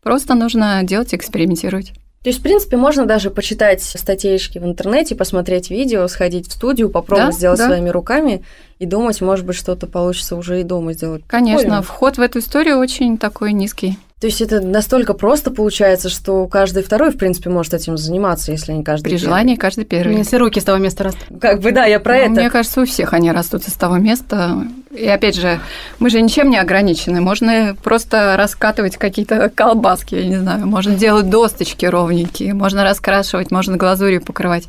Просто 0.05 0.35
нужно 0.35 0.83
делать 0.83 1.13
и 1.13 1.15
экспериментировать. 1.15 1.87
То 2.21 2.29
есть, 2.29 2.39
в 2.39 2.43
принципе, 2.43 2.77
можно 2.77 3.07
даже 3.07 3.31
почитать 3.31 3.81
статейки 3.81 4.59
в 4.59 4.63
интернете, 4.63 5.15
посмотреть 5.15 5.71
видео, 5.71 6.07
сходить 6.07 6.47
в 6.47 6.51
студию, 6.51 6.91
попробовать 6.91 7.33
да, 7.33 7.37
сделать 7.37 7.57
да. 7.57 7.65
своими 7.65 7.89
руками 7.89 8.43
и 8.77 8.85
думать, 8.85 9.19
может 9.21 9.47
быть, 9.47 9.55
что-то 9.55 9.87
получится 9.87 10.35
уже 10.35 10.61
и 10.61 10.63
дома 10.63 10.93
сделать. 10.93 11.23
Конечно, 11.25 11.57
Прикольно. 11.57 11.81
вход 11.81 12.17
в 12.19 12.21
эту 12.21 12.37
историю 12.37 12.77
очень 12.77 13.17
такой 13.17 13.51
низкий. 13.51 13.97
То 14.21 14.27
есть 14.27 14.39
это 14.39 14.61
настолько 14.61 15.13
просто 15.13 15.51
получается, 15.51 16.07
что 16.07 16.47
каждый 16.47 16.83
второй, 16.83 17.11
в 17.11 17.17
принципе, 17.17 17.49
может 17.49 17.73
этим 17.73 17.97
заниматься, 17.97 18.53
если 18.53 18.71
не 18.71 18.81
каждый 18.81 19.03
При 19.03 19.11
первый. 19.11 19.23
желании 19.25 19.55
каждый 19.55 19.83
первый. 19.83 20.15
Если 20.15 20.37
руки 20.37 20.61
с 20.61 20.63
того 20.63 20.77
места 20.77 21.03
растут. 21.03 21.23
Как 21.41 21.59
бы, 21.59 21.73
да, 21.73 21.83
я 21.83 21.99
про 21.99 22.13
ну, 22.13 22.19
это. 22.21 22.31
Мне 22.31 22.49
кажется, 22.49 22.81
у 22.81 22.85
всех 22.85 23.11
они 23.11 23.29
растут 23.33 23.63
с 23.63 23.73
того 23.73 23.97
места. 23.97 24.65
И 24.91 25.05
опять 25.05 25.35
же, 25.35 25.59
мы 25.99 26.09
же 26.09 26.21
ничем 26.21 26.49
не 26.49 26.57
ограничены. 26.57 27.19
Можно 27.19 27.75
просто 27.83 28.37
раскатывать 28.37 28.95
какие-то 28.95 29.51
колбаски, 29.53 30.15
я 30.15 30.25
не 30.25 30.37
знаю. 30.37 30.65
Можно 30.65 30.95
делать 30.95 31.29
досточки 31.29 31.85
ровненькие, 31.85 32.53
можно 32.53 32.85
раскрашивать, 32.85 33.51
можно 33.51 33.75
глазурью 33.75 34.21
покрывать. 34.21 34.63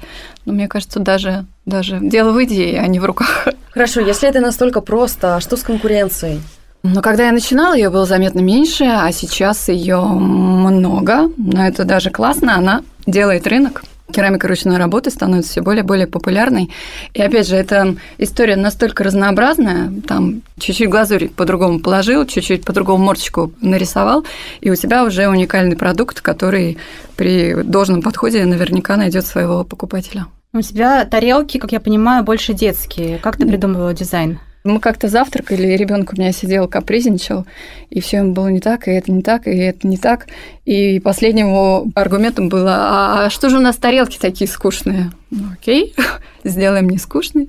Но 0.44 0.54
мне 0.54 0.66
кажется, 0.66 0.98
даже, 0.98 1.46
даже 1.64 2.00
дело 2.00 2.32
в 2.32 2.42
идее, 2.42 2.80
а 2.80 2.86
не 2.88 2.98
в 2.98 3.04
руках. 3.04 3.46
Хорошо, 3.70 4.00
если 4.00 4.28
это 4.28 4.40
настолько 4.40 4.80
просто, 4.80 5.36
а 5.36 5.40
что 5.40 5.56
с 5.56 5.62
конкуренцией? 5.62 6.40
Но 6.94 7.02
когда 7.02 7.26
я 7.26 7.32
начинала, 7.32 7.74
ее 7.74 7.90
было 7.90 8.06
заметно 8.06 8.40
меньше, 8.40 8.84
а 8.84 9.10
сейчас 9.10 9.68
ее 9.68 9.98
много. 9.98 11.30
Но 11.36 11.66
это 11.66 11.84
даже 11.84 12.10
классно, 12.10 12.56
она 12.56 12.82
делает 13.06 13.46
рынок. 13.46 13.82
Керамика 14.12 14.46
ручной 14.46 14.76
работы 14.76 15.10
становится 15.10 15.50
все 15.50 15.62
более 15.62 15.82
и 15.82 15.86
более 15.86 16.06
популярной. 16.06 16.70
И 17.12 17.20
опять 17.20 17.48
же, 17.48 17.56
эта 17.56 17.96
история 18.18 18.54
настолько 18.54 19.02
разнообразная. 19.02 19.92
Там 20.06 20.42
чуть-чуть 20.60 20.88
глазурь 20.88 21.28
по-другому 21.28 21.80
положил, 21.80 22.24
чуть-чуть 22.24 22.64
по-другому 22.64 23.04
мордочку 23.04 23.52
нарисовал, 23.60 24.24
и 24.60 24.70
у 24.70 24.76
тебя 24.76 25.04
уже 25.04 25.26
уникальный 25.26 25.76
продукт, 25.76 26.20
который 26.20 26.78
при 27.16 27.64
должном 27.64 28.00
подходе 28.00 28.44
наверняка 28.44 28.96
найдет 28.96 29.26
своего 29.26 29.64
покупателя. 29.64 30.26
У 30.52 30.62
тебя 30.62 31.04
тарелки, 31.04 31.58
как 31.58 31.72
я 31.72 31.80
понимаю, 31.80 32.22
больше 32.22 32.54
детские. 32.54 33.18
Как 33.18 33.36
ты 33.36 33.44
придумывала 33.44 33.92
дизайн? 33.92 34.38
Мы 34.66 34.80
как-то 34.80 35.08
завтракали, 35.08 35.68
и 35.68 35.76
ребенок 35.76 36.12
у 36.12 36.20
меня 36.20 36.32
сидел, 36.32 36.68
капризничал, 36.68 37.46
и 37.90 38.00
все 38.00 38.18
ему 38.18 38.32
было 38.32 38.48
не 38.48 38.60
так, 38.60 38.88
и 38.88 38.92
это 38.92 39.10
не 39.12 39.22
так, 39.22 39.46
и 39.46 39.56
это 39.56 39.86
не 39.86 39.96
так. 39.96 40.26
И 40.64 41.00
последним 41.00 41.48
его 41.48 41.86
аргументом 41.94 42.48
было, 42.48 42.74
а, 42.74 43.26
а 43.26 43.30
что 43.30 43.48
же 43.48 43.58
у 43.58 43.60
нас 43.60 43.76
тарелки 43.76 44.18
такие 44.18 44.48
скучные? 44.48 45.12
Ну, 45.30 45.44
окей, 45.52 45.94
сделаем 46.44 46.88
не 46.88 46.98
скучные. 46.98 47.48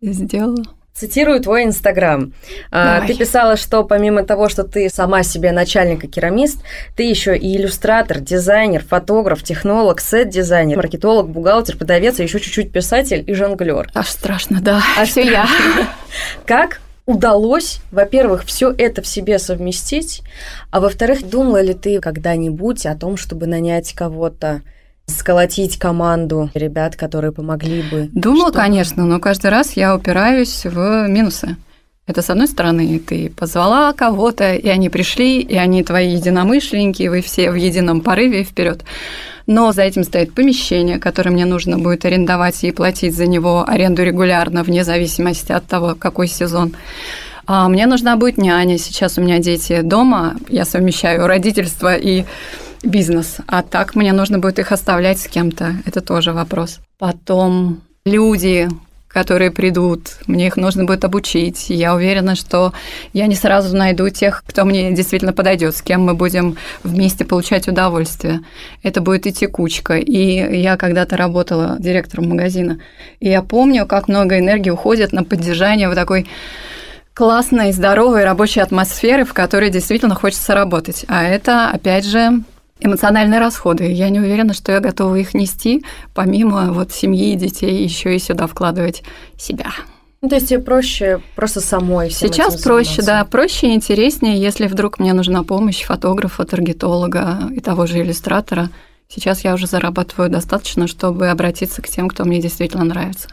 И 0.00 0.12
сделала. 0.12 0.64
Цитирую 0.94 1.40
твой 1.40 1.64
Инстаграм. 1.64 2.32
А. 2.70 3.06
Ты 3.06 3.16
писала, 3.16 3.56
что 3.56 3.82
помимо 3.82 4.24
того, 4.24 4.48
что 4.48 4.62
ты 4.62 4.90
сама 4.90 5.22
себе 5.22 5.50
начальник 5.50 6.04
и 6.04 6.08
керамист, 6.08 6.60
ты 6.96 7.04
еще 7.04 7.36
и 7.36 7.56
иллюстратор, 7.56 8.20
дизайнер, 8.20 8.84
фотограф, 8.84 9.42
технолог, 9.42 10.00
сет-дизайнер, 10.00 10.76
маркетолог, 10.76 11.28
бухгалтер, 11.28 11.76
продавец, 11.76 12.20
и 12.20 12.24
еще 12.24 12.40
чуть-чуть 12.40 12.72
писатель 12.72 13.24
и 13.26 13.34
жонглер. 13.34 13.90
Аж 13.94 14.08
страшно, 14.08 14.60
да. 14.60 14.82
А 14.98 15.04
все 15.06 15.22
я. 15.22 15.46
Как 16.46 16.80
удалось, 17.06 17.80
во-первых, 17.90 18.44
все 18.44 18.72
это 18.76 19.02
в 19.02 19.06
себе 19.06 19.38
совместить, 19.38 20.22
а 20.70 20.80
во-вторых, 20.80 21.28
думала 21.28 21.60
ли 21.60 21.74
ты 21.74 22.00
когда-нибудь 22.00 22.86
о 22.86 22.96
том, 22.96 23.16
чтобы 23.16 23.46
нанять 23.46 23.92
кого-то 23.94 24.62
сколотить 25.06 25.78
команду 25.78 26.50
ребят, 26.54 26.96
которые 26.96 27.32
помогли 27.32 27.82
бы? 27.82 28.08
Думала, 28.12 28.48
чтобы... 28.48 28.58
конечно, 28.58 29.04
но 29.04 29.18
каждый 29.18 29.50
раз 29.50 29.72
я 29.72 29.94
упираюсь 29.94 30.64
в 30.64 31.08
минусы. 31.08 31.56
Это, 32.06 32.20
с 32.20 32.30
одной 32.30 32.48
стороны, 32.48 32.98
ты 32.98 33.30
позвала 33.30 33.92
кого-то, 33.92 34.54
и 34.54 34.68
они 34.68 34.88
пришли, 34.88 35.40
и 35.40 35.56
они 35.56 35.84
твои 35.84 36.14
единомышленники, 36.14 37.06
вы 37.06 37.22
все 37.22 37.50
в 37.50 37.54
едином 37.54 38.00
порыве 38.00 38.42
вперед. 38.42 38.82
Но 39.46 39.72
за 39.72 39.82
этим 39.82 40.04
стоит 40.04 40.34
помещение, 40.34 40.98
которое 40.98 41.30
мне 41.30 41.44
нужно 41.44 41.78
будет 41.78 42.04
арендовать 42.04 42.64
и 42.64 42.72
платить 42.72 43.14
за 43.14 43.26
него 43.26 43.64
аренду 43.66 44.02
регулярно, 44.02 44.62
вне 44.62 44.84
зависимости 44.84 45.52
от 45.52 45.66
того, 45.66 45.94
какой 45.94 46.26
сезон. 46.26 46.74
А 47.46 47.68
мне 47.68 47.86
нужна 47.86 48.16
будет 48.16 48.38
няня. 48.38 48.78
Сейчас 48.78 49.18
у 49.18 49.20
меня 49.20 49.38
дети 49.38 49.80
дома, 49.82 50.36
я 50.48 50.64
совмещаю 50.64 51.26
родительство 51.26 51.94
и 51.94 52.24
бизнес. 52.82 53.38
А 53.46 53.62
так 53.62 53.94
мне 53.94 54.12
нужно 54.12 54.38
будет 54.38 54.58
их 54.58 54.72
оставлять 54.72 55.20
с 55.20 55.28
кем-то. 55.28 55.76
Это 55.86 56.00
тоже 56.00 56.32
вопрос. 56.32 56.80
Потом 56.98 57.82
люди, 58.04 58.68
которые 59.08 59.50
придут, 59.50 60.16
мне 60.26 60.46
их 60.46 60.56
нужно 60.56 60.84
будет 60.84 61.04
обучить. 61.04 61.66
Я 61.68 61.94
уверена, 61.94 62.34
что 62.34 62.72
я 63.12 63.26
не 63.26 63.34
сразу 63.34 63.76
найду 63.76 64.08
тех, 64.08 64.42
кто 64.46 64.64
мне 64.64 64.92
действительно 64.92 65.32
подойдет, 65.32 65.76
с 65.76 65.82
кем 65.82 66.02
мы 66.02 66.14
будем 66.14 66.56
вместе 66.82 67.24
получать 67.24 67.68
удовольствие. 67.68 68.40
Это 68.82 69.00
будет 69.00 69.26
и 69.26 69.32
текучка. 69.32 69.98
И 69.98 70.60
я 70.60 70.76
когда-то 70.76 71.16
работала 71.16 71.76
директором 71.78 72.30
магазина, 72.30 72.78
и 73.20 73.28
я 73.28 73.42
помню, 73.42 73.86
как 73.86 74.08
много 74.08 74.38
энергии 74.38 74.70
уходит 74.70 75.12
на 75.12 75.24
поддержание 75.24 75.88
вот 75.88 75.94
такой 75.94 76.26
классной, 77.14 77.72
здоровой 77.72 78.24
рабочей 78.24 78.60
атмосферы, 78.60 79.26
в 79.26 79.34
которой 79.34 79.68
действительно 79.70 80.14
хочется 80.14 80.54
работать. 80.54 81.04
А 81.08 81.24
это, 81.24 81.68
опять 81.68 82.06
же, 82.06 82.42
эмоциональные 82.82 83.40
расходы. 83.40 83.90
Я 83.90 84.08
не 84.10 84.20
уверена, 84.20 84.54
что 84.54 84.72
я 84.72 84.80
готова 84.80 85.16
их 85.16 85.34
нести, 85.34 85.84
помимо 86.14 86.72
вот 86.72 86.92
семьи 86.92 87.32
и 87.32 87.36
детей, 87.36 87.82
еще 87.82 88.16
и 88.16 88.18
сюда 88.18 88.46
вкладывать 88.46 89.02
себя. 89.36 89.66
Ну, 90.20 90.28
то 90.28 90.36
есть 90.36 90.48
тебе 90.48 90.60
проще 90.60 91.20
просто 91.34 91.60
самой 91.60 92.10
Сейчас 92.10 92.62
проще, 92.62 93.02
да, 93.02 93.24
проще 93.24 93.68
и 93.68 93.74
интереснее, 93.74 94.40
если 94.40 94.68
вдруг 94.68 95.00
мне 95.00 95.12
нужна 95.14 95.42
помощь 95.42 95.82
фотографа, 95.82 96.44
таргетолога 96.44 97.50
и 97.52 97.60
того 97.60 97.86
же 97.86 98.00
иллюстратора. 98.00 98.70
Сейчас 99.08 99.42
я 99.42 99.52
уже 99.52 99.66
зарабатываю 99.66 100.30
достаточно, 100.30 100.86
чтобы 100.86 101.28
обратиться 101.28 101.82
к 101.82 101.88
тем, 101.88 102.08
кто 102.08 102.24
мне 102.24 102.40
действительно 102.40 102.84
нравится. 102.84 103.28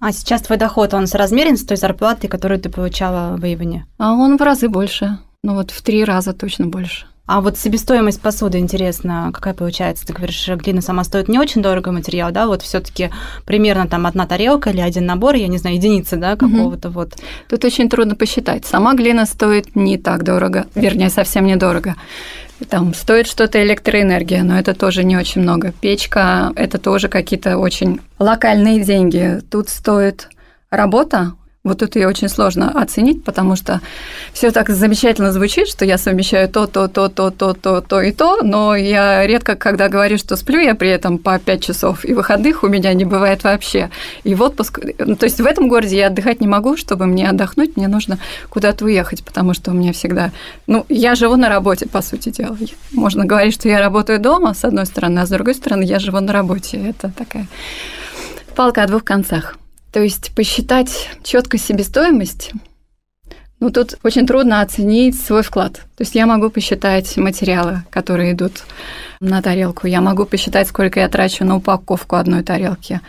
А 0.00 0.12
сейчас 0.12 0.42
твой 0.42 0.58
доход, 0.58 0.92
он 0.92 1.06
соразмерен 1.06 1.56
с 1.56 1.64
той 1.64 1.76
зарплатой, 1.76 2.28
которую 2.28 2.60
ты 2.60 2.68
получала 2.68 3.36
в 3.36 3.44
Иване? 3.44 3.86
А 3.98 4.12
он 4.12 4.36
в 4.36 4.42
разы 4.42 4.68
больше. 4.68 5.18
Ну 5.42 5.54
вот 5.54 5.70
в 5.70 5.82
три 5.82 6.04
раза 6.04 6.32
точно 6.32 6.66
больше. 6.66 7.06
А 7.28 7.42
вот 7.42 7.58
себестоимость 7.58 8.22
посуды, 8.22 8.56
интересно, 8.56 9.30
какая 9.34 9.52
получается? 9.52 10.06
Ты 10.06 10.14
говоришь, 10.14 10.48
глина 10.48 10.80
сама 10.80 11.04
стоит 11.04 11.28
не 11.28 11.38
очень 11.38 11.60
дорого 11.60 11.92
материал, 11.92 12.32
да? 12.32 12.46
Вот 12.46 12.62
все 12.62 12.80
таки 12.80 13.10
примерно 13.44 13.86
там 13.86 14.06
одна 14.06 14.26
тарелка 14.26 14.70
или 14.70 14.80
один 14.80 15.04
набор, 15.04 15.34
я 15.34 15.46
не 15.46 15.58
знаю, 15.58 15.76
единицы, 15.76 16.16
да, 16.16 16.36
какого-то 16.36 16.88
угу. 16.88 17.00
вот. 17.00 17.16
Тут 17.46 17.66
очень 17.66 17.90
трудно 17.90 18.16
посчитать. 18.16 18.64
Сама 18.64 18.94
глина 18.94 19.26
стоит 19.26 19.76
не 19.76 19.98
так 19.98 20.24
дорого, 20.24 20.68
вернее, 20.74 21.10
совсем 21.10 21.44
недорого. 21.44 21.96
Там 22.70 22.94
стоит 22.94 23.26
что-то 23.26 23.62
электроэнергия, 23.62 24.42
но 24.42 24.58
это 24.58 24.72
тоже 24.72 25.04
не 25.04 25.18
очень 25.18 25.42
много. 25.42 25.74
Печка– 25.82 26.50
это 26.56 26.78
тоже 26.78 27.08
какие-то 27.08 27.58
очень 27.58 28.00
локальные 28.18 28.82
деньги. 28.82 29.42
Тут 29.50 29.68
стоит 29.68 30.30
работа, 30.70 31.34
вот 31.68 31.78
тут 31.78 31.96
ее 31.96 32.08
очень 32.08 32.28
сложно 32.28 32.70
оценить, 32.70 33.24
потому 33.24 33.56
что 33.56 33.80
все 34.32 34.50
так 34.50 34.70
замечательно 34.70 35.32
звучит, 35.32 35.68
что 35.68 35.84
я 35.84 35.98
совмещаю 35.98 36.48
то, 36.48 36.66
то, 36.66 36.88
то, 36.88 37.08
то, 37.08 37.30
то, 37.30 37.52
то, 37.52 37.80
то 37.80 38.00
и 38.00 38.12
то, 38.12 38.42
но 38.42 38.74
я 38.74 39.26
редко, 39.26 39.54
когда 39.54 39.88
говорю, 39.88 40.18
что 40.18 40.36
сплю 40.36 40.60
я 40.60 40.74
при 40.74 40.88
этом 40.88 41.18
по 41.18 41.38
5 41.38 41.62
часов, 41.62 42.04
и 42.04 42.14
выходных 42.14 42.62
у 42.62 42.68
меня 42.68 42.92
не 42.94 43.04
бывает 43.04 43.44
вообще. 43.44 43.90
И 44.24 44.34
в 44.34 44.42
отпуск, 44.42 44.80
ну, 44.98 45.16
то 45.16 45.24
есть 45.24 45.40
в 45.40 45.46
этом 45.46 45.68
городе 45.68 45.96
я 45.96 46.08
отдыхать 46.08 46.40
не 46.40 46.48
могу, 46.48 46.76
чтобы 46.76 47.06
мне 47.06 47.28
отдохнуть, 47.28 47.76
мне 47.76 47.88
нужно 47.88 48.18
куда-то 48.48 48.84
уехать, 48.84 49.24
потому 49.24 49.54
что 49.54 49.70
у 49.70 49.74
меня 49.74 49.92
всегда, 49.92 50.32
ну, 50.66 50.84
я 50.88 51.14
живу 51.14 51.36
на 51.36 51.48
работе, 51.48 51.86
по 51.88 52.02
сути 52.02 52.30
дела. 52.30 52.56
Можно 52.92 53.24
говорить, 53.24 53.54
что 53.54 53.68
я 53.68 53.78
работаю 53.80 54.18
дома, 54.18 54.54
с 54.54 54.64
одной 54.64 54.86
стороны, 54.86 55.20
а 55.20 55.26
с 55.26 55.30
другой 55.30 55.54
стороны, 55.54 55.82
я 55.82 55.98
живу 55.98 56.20
на 56.20 56.32
работе. 56.32 56.78
Это 56.78 57.12
такая 57.16 57.46
палка 58.58 58.82
о 58.82 58.86
двух 58.86 59.04
концах. 59.04 59.56
То 59.92 60.00
есть 60.00 60.34
посчитать 60.34 61.10
четко 61.22 61.58
себестоимость, 61.58 62.52
ну, 63.60 63.70
тут 63.70 63.98
очень 64.04 64.26
трудно 64.26 64.60
оценить 64.60 65.20
свой 65.20 65.42
вклад. 65.42 65.74
То 65.96 66.02
есть 66.02 66.14
я 66.14 66.26
могу 66.26 66.48
посчитать 66.48 67.16
материалы, 67.16 67.82
которые 67.90 68.32
идут 68.32 68.64
на 69.20 69.42
тарелку, 69.42 69.88
я 69.88 70.00
могу 70.00 70.26
посчитать, 70.26 70.68
сколько 70.68 71.00
я 71.00 71.08
трачу 71.08 71.44
на 71.44 71.56
упаковку 71.56 72.16
одной 72.16 72.44
тарелки. 72.44 73.00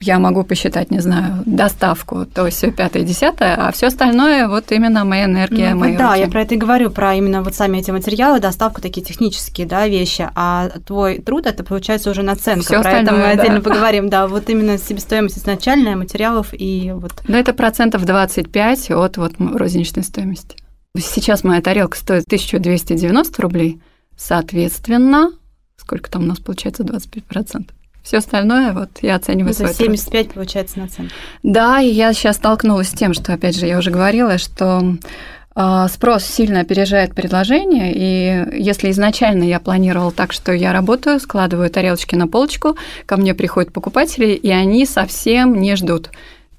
Я 0.00 0.18
могу 0.18 0.44
посчитать, 0.44 0.90
не 0.90 1.00
знаю, 1.00 1.42
доставку, 1.46 2.26
то 2.26 2.48
все 2.50 2.70
пятое, 2.70 3.02
десятое, 3.02 3.54
а 3.56 3.72
все 3.72 3.86
остальное 3.86 4.46
вот 4.46 4.70
именно 4.70 5.04
моя 5.04 5.24
энергия, 5.24 5.70
ну, 5.72 5.80
мои 5.80 5.96
Да, 5.96 6.10
руки. 6.10 6.20
я 6.20 6.28
про 6.28 6.42
это 6.42 6.54
и 6.54 6.58
говорю, 6.58 6.90
про 6.90 7.14
именно 7.14 7.42
вот 7.42 7.54
сами 7.54 7.78
эти 7.78 7.90
материалы, 7.90 8.38
доставку, 8.38 8.82
такие 8.82 9.04
технические, 9.04 9.66
да, 9.66 9.88
вещи, 9.88 10.28
а 10.34 10.68
твой 10.84 11.20
труд 11.20 11.46
это 11.46 11.64
получается 11.64 12.10
уже 12.10 12.22
наценка. 12.22 12.64
Всё 12.64 12.82
про 12.82 12.92
это 12.92 13.12
мы 13.12 13.20
да. 13.20 13.30
отдельно 13.30 13.60
поговорим, 13.62 14.10
да, 14.10 14.28
вот 14.28 14.50
именно 14.50 14.76
себестоимость 14.76 15.38
изначальная 15.38 15.96
материалов 15.96 16.48
и 16.52 16.92
вот. 16.94 17.12
Но 17.26 17.38
это 17.38 17.54
процентов 17.54 18.04
25 18.04 18.90
от 18.90 19.16
вот 19.16 19.32
розничной 19.38 20.02
стоимости. 20.02 20.56
Сейчас 20.98 21.42
моя 21.42 21.62
тарелка 21.62 21.96
стоит 21.96 22.24
1290 22.26 23.42
рублей, 23.42 23.80
соответственно, 24.16 25.30
сколько 25.78 26.10
там 26.10 26.24
у 26.24 26.26
нас 26.26 26.38
получается 26.38 26.82
25%? 26.84 27.70
Все 28.06 28.18
остальное 28.18 28.72
вот 28.72 28.90
я 29.02 29.16
оцениваю 29.16 29.48
Ну, 29.48 29.50
то 29.50 29.56
свой 29.56 29.68
есть 29.70 29.78
труд. 29.78 29.98
75 29.98 30.32
получается 30.34 30.78
наценка. 30.78 31.12
Да, 31.42 31.80
и 31.80 31.88
я 31.88 32.12
сейчас 32.12 32.36
столкнулась 32.36 32.90
с 32.90 32.92
тем, 32.92 33.12
что, 33.14 33.32
опять 33.32 33.58
же, 33.58 33.66
я 33.66 33.76
уже 33.78 33.90
говорила, 33.90 34.38
что 34.38 34.96
а, 35.56 35.88
спрос 35.88 36.22
сильно 36.24 36.60
опережает 36.60 37.16
предложение, 37.16 37.92
и 37.92 38.62
если 38.62 38.92
изначально 38.92 39.42
я 39.42 39.58
планировала 39.58 40.12
так, 40.12 40.32
что 40.32 40.52
я 40.52 40.72
работаю, 40.72 41.18
складываю 41.18 41.68
тарелочки 41.68 42.14
на 42.14 42.28
полочку, 42.28 42.76
ко 43.06 43.16
мне 43.16 43.34
приходят 43.34 43.72
покупатели, 43.72 44.26
и 44.26 44.50
они 44.50 44.86
совсем 44.86 45.60
не 45.60 45.74
ждут. 45.74 46.10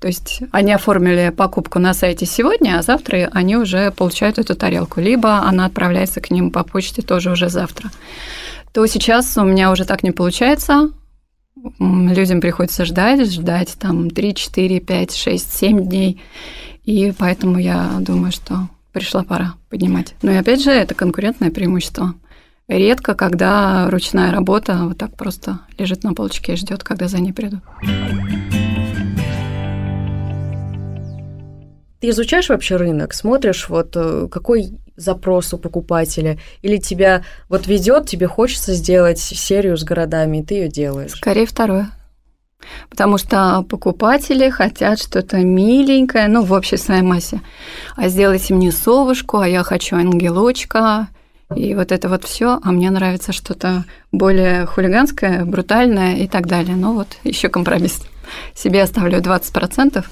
То 0.01 0.07
есть 0.09 0.41
они 0.51 0.73
оформили 0.73 1.29
покупку 1.29 1.79
на 1.79 1.93
сайте 1.93 2.25
сегодня, 2.25 2.77
а 2.77 2.81
завтра 2.81 3.29
они 3.31 3.55
уже 3.55 3.91
получают 3.91 4.37
эту 4.37 4.53
тарелку, 4.53 4.99
либо 4.99 5.37
она 5.37 5.63
отправляется 5.63 6.19
к 6.19 6.29
ним 6.29 6.51
по 6.51 6.65
почте 6.65 7.01
тоже 7.01 7.31
уже 7.31 7.47
завтра. 7.47 7.89
То 8.73 8.85
сейчас 8.85 9.37
у 9.37 9.45
меня 9.45 9.71
уже 9.71 9.85
так 9.85 10.03
не 10.03 10.11
получается. 10.11 10.91
Людям 11.79 12.41
приходится 12.41 12.85
ждать, 12.85 13.31
ждать 13.31 13.75
там 13.79 14.09
3, 14.09 14.35
4, 14.35 14.79
5, 14.79 15.15
6, 15.15 15.53
7 15.53 15.83
дней. 15.87 16.21
И 16.83 17.13
поэтому 17.17 17.59
я 17.59 17.97
думаю, 17.99 18.31
что 18.31 18.69
пришла 18.91 19.23
пора 19.23 19.53
поднимать. 19.69 20.15
Но 20.21 20.31
и 20.31 20.35
опять 20.35 20.63
же, 20.63 20.71
это 20.71 20.95
конкурентное 20.95 21.51
преимущество. 21.51 22.15
Редко, 22.67 23.13
когда 23.13 23.89
ручная 23.89 24.31
работа 24.31 24.79
вот 24.83 24.97
так 24.97 25.15
просто 25.15 25.59
лежит 25.77 26.03
на 26.03 26.13
полочке 26.13 26.53
и 26.53 26.57
ждет, 26.57 26.83
когда 26.83 27.07
за 27.07 27.19
ней 27.19 27.31
придут. 27.31 27.61
Ты 31.99 32.09
изучаешь 32.09 32.49
вообще 32.49 32.75
рынок, 32.75 33.13
смотришь, 33.13 33.69
вот 33.69 33.93
э, 33.95 34.27
какой 34.31 34.69
запрос 34.95 35.53
у 35.53 35.57
покупателя, 35.57 36.37
или 36.61 36.77
тебя 36.77 37.23
вот 37.49 37.67
ведет, 37.67 38.07
тебе 38.07 38.27
хочется 38.27 38.73
сделать 38.73 39.19
серию 39.19 39.77
с 39.77 39.83
городами, 39.83 40.37
и 40.37 40.43
ты 40.43 40.55
ее 40.55 40.67
делаешь. 40.67 41.11
Скорее 41.11 41.45
второе. 41.45 41.91
Потому 42.89 43.17
что 43.17 43.63
покупатели 43.69 44.49
хотят 44.49 44.99
что-то 44.99 45.37
миленькое, 45.37 46.27
ну, 46.27 46.43
в 46.43 46.51
общей 46.51 46.77
своей 46.77 47.03
массе. 47.03 47.41
А 47.95 48.09
сделайте 48.09 48.53
мне 48.53 48.71
совушку, 48.71 49.37
а 49.37 49.47
я 49.47 49.63
хочу 49.63 49.95
ангелочка, 49.95 51.07
и 51.55 51.73
вот 51.75 51.91
это 51.91 52.09
вот 52.09 52.25
все, 52.25 52.59
а 52.61 52.71
мне 52.71 52.89
нравится 52.89 53.31
что-то 53.31 53.85
более 54.11 54.65
хулиганское, 54.65 55.45
брутальное 55.45 56.17
и 56.17 56.27
так 56.27 56.47
далее. 56.47 56.75
Ну 56.75 56.93
вот, 56.93 57.07
еще 57.23 57.47
компромисс. 57.47 58.01
Себе 58.55 58.83
оставлю 58.83 59.19
20%. 59.19 60.05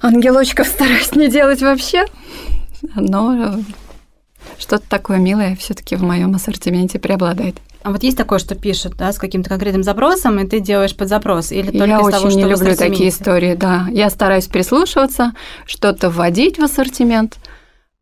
Ангелочков 0.00 0.66
стараюсь 0.66 1.14
не 1.14 1.28
делать 1.28 1.62
вообще. 1.62 2.04
Но 2.94 3.58
что-то 4.58 4.84
такое 4.88 5.18
милое 5.18 5.56
все-таки 5.56 5.96
в 5.96 6.02
моем 6.02 6.34
ассортименте 6.34 6.98
преобладает. 6.98 7.56
А 7.82 7.90
вот 7.90 8.02
есть 8.02 8.16
такое, 8.16 8.38
что 8.38 8.54
пишут, 8.54 8.96
да, 8.96 9.12
с 9.12 9.18
каким-то 9.18 9.48
конкретным 9.48 9.82
запросом, 9.82 10.38
и 10.38 10.46
ты 10.46 10.60
делаешь 10.60 10.94
под 10.94 11.08
запрос, 11.08 11.50
или 11.50 11.70
только 11.70 11.84
Я 11.84 11.96
из 11.96 12.06
очень 12.06 12.18
того, 12.18 12.30
что 12.30 12.38
не 12.38 12.44
люблю 12.44 12.76
такие 12.76 13.08
истории, 13.08 13.54
да. 13.54 13.88
Я 13.90 14.08
стараюсь 14.08 14.46
прислушиваться, 14.46 15.32
что-то 15.66 16.08
вводить 16.08 16.58
в 16.58 16.62
ассортимент, 16.62 17.38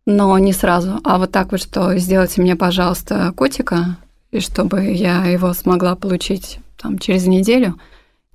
но 0.05 0.37
не 0.39 0.53
сразу. 0.53 1.01
А 1.03 1.17
вот 1.17 1.33
так 1.33 1.53
вот, 1.53 1.63
что 1.63 1.97
сделайте 1.97 2.43
мне, 2.43 2.57
пожалуйста, 2.57 3.33
котика, 3.35 3.97
и 4.31 4.41
чтобы 4.41 4.93
я 4.93 5.25
его 5.25 5.55
смогла 5.55 5.97
получить 5.97 6.59
там 6.77 6.99
через 6.99 7.27
неделю, 7.27 7.79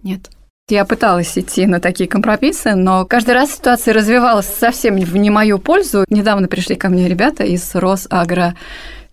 нет. 0.02 0.32
Я 0.68 0.84
пыталась 0.84 1.38
идти 1.38 1.68
на 1.68 1.80
такие 1.80 2.10
компромиссы, 2.10 2.74
но 2.74 3.06
каждый 3.06 3.36
раз 3.36 3.52
ситуация 3.52 3.94
развивалась 3.94 4.48
совсем 4.48 4.96
в 4.96 5.16
не 5.16 5.30
мою 5.30 5.60
пользу. 5.60 6.06
Недавно 6.10 6.48
пришли 6.48 6.76
ко 6.76 6.90
мне 6.90 7.08
ребята 7.08 7.44
из 7.44 7.76
Росагро 7.76 8.56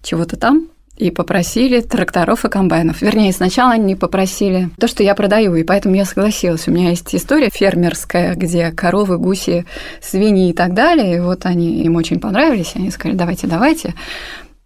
чего-то 0.02 0.38
там, 0.38 0.68
и 0.96 1.10
попросили 1.10 1.82
тракторов 1.82 2.46
и 2.46 2.48
комбайнов. 2.48 3.02
Вернее, 3.02 3.34
сначала 3.34 3.72
они 3.72 3.94
попросили 3.96 4.70
то, 4.80 4.88
что 4.88 5.02
я 5.02 5.14
продаю, 5.14 5.54
и 5.54 5.62
поэтому 5.62 5.94
я 5.94 6.06
согласилась. 6.06 6.66
У 6.68 6.70
меня 6.70 6.88
есть 6.88 7.14
история 7.14 7.50
фермерская, 7.50 8.34
где 8.34 8.70
коровы, 8.70 9.18
гуси, 9.18 9.66
свиньи 10.00 10.48
и 10.48 10.54
так 10.54 10.72
далее. 10.72 11.16
И 11.16 11.20
вот 11.20 11.44
они 11.44 11.82
им 11.82 11.96
очень 11.96 12.18
понравились, 12.18 12.72
они 12.76 12.90
сказали, 12.90 13.14
давайте, 13.14 13.46
давайте. 13.46 13.94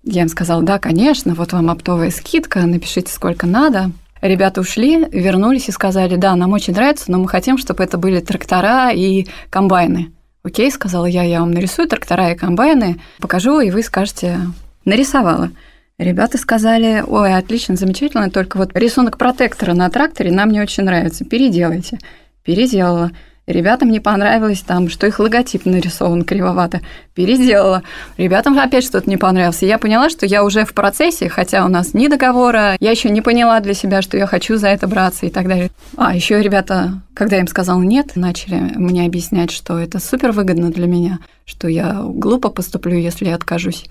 Я 0.04 0.22
им 0.22 0.28
сказала, 0.28 0.62
да, 0.62 0.78
конечно, 0.78 1.34
вот 1.34 1.52
вам 1.52 1.68
оптовая 1.68 2.12
скидка, 2.12 2.60
напишите, 2.60 3.12
сколько 3.12 3.44
надо. 3.44 3.90
Ребята 4.26 4.60
ушли, 4.60 5.06
вернулись 5.12 5.68
и 5.68 5.72
сказали, 5.72 6.16
да, 6.16 6.34
нам 6.34 6.52
очень 6.52 6.74
нравится, 6.74 7.12
но 7.12 7.18
мы 7.18 7.28
хотим, 7.28 7.58
чтобы 7.58 7.84
это 7.84 7.96
были 7.96 8.18
трактора 8.18 8.90
и 8.90 9.28
комбайны. 9.50 10.10
Окей, 10.42 10.68
сказала 10.72 11.06
я, 11.06 11.22
я 11.22 11.40
вам 11.40 11.52
нарисую 11.52 11.86
трактора 11.88 12.32
и 12.32 12.36
комбайны, 12.36 13.00
покажу, 13.20 13.60
и 13.60 13.70
вы 13.70 13.84
скажете, 13.84 14.40
нарисовала. 14.84 15.50
Ребята 15.98 16.38
сказали, 16.38 17.04
ой, 17.06 17.36
отлично, 17.36 17.76
замечательно, 17.76 18.28
только 18.28 18.56
вот 18.56 18.76
рисунок 18.76 19.16
протектора 19.16 19.74
на 19.74 19.88
тракторе 19.90 20.32
нам 20.32 20.50
не 20.50 20.60
очень 20.60 20.82
нравится, 20.82 21.24
переделайте. 21.24 21.98
Переделала. 22.42 23.12
Ребятам 23.46 23.90
не 23.90 24.00
понравилось 24.00 24.60
там, 24.60 24.88
что 24.88 25.06
их 25.06 25.20
логотип 25.20 25.66
нарисован 25.66 26.22
кривовато. 26.22 26.80
Переделала. 27.14 27.84
Ребятам 28.16 28.58
опять 28.58 28.82
что-то 28.82 29.08
не 29.08 29.16
понравилось. 29.16 29.62
И 29.62 29.66
я 29.66 29.78
поняла, 29.78 30.10
что 30.10 30.26
я 30.26 30.42
уже 30.42 30.64
в 30.64 30.74
процессе, 30.74 31.28
хотя 31.28 31.64
у 31.64 31.68
нас 31.68 31.94
ни 31.94 32.08
договора, 32.08 32.76
я 32.80 32.90
еще 32.90 33.08
не 33.08 33.20
поняла 33.22 33.60
для 33.60 33.72
себя, 33.72 34.02
что 34.02 34.16
я 34.16 34.26
хочу 34.26 34.56
за 34.56 34.68
это 34.68 34.88
браться 34.88 35.26
и 35.26 35.30
так 35.30 35.46
далее. 35.46 35.70
А 35.96 36.16
еще 36.16 36.42
ребята, 36.42 37.00
когда 37.14 37.36
я 37.36 37.42
им 37.42 37.46
сказала 37.46 37.80
нет, 37.80 38.16
начали 38.16 38.56
мне 38.56 39.06
объяснять, 39.06 39.52
что 39.52 39.78
это 39.78 40.00
супер 40.00 40.32
выгодно 40.32 40.72
для 40.72 40.88
меня, 40.88 41.20
что 41.44 41.68
я 41.68 42.00
глупо 42.02 42.48
поступлю, 42.48 42.98
если 42.98 43.26
я 43.26 43.36
откажусь. 43.36 43.84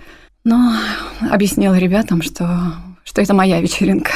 Но 0.44 0.74
объяснила 1.32 1.76
ребятам, 1.76 2.22
что, 2.22 2.74
что 3.06 3.22
это 3.22 3.34
моя 3.34 3.62
вечеринка. 3.62 4.12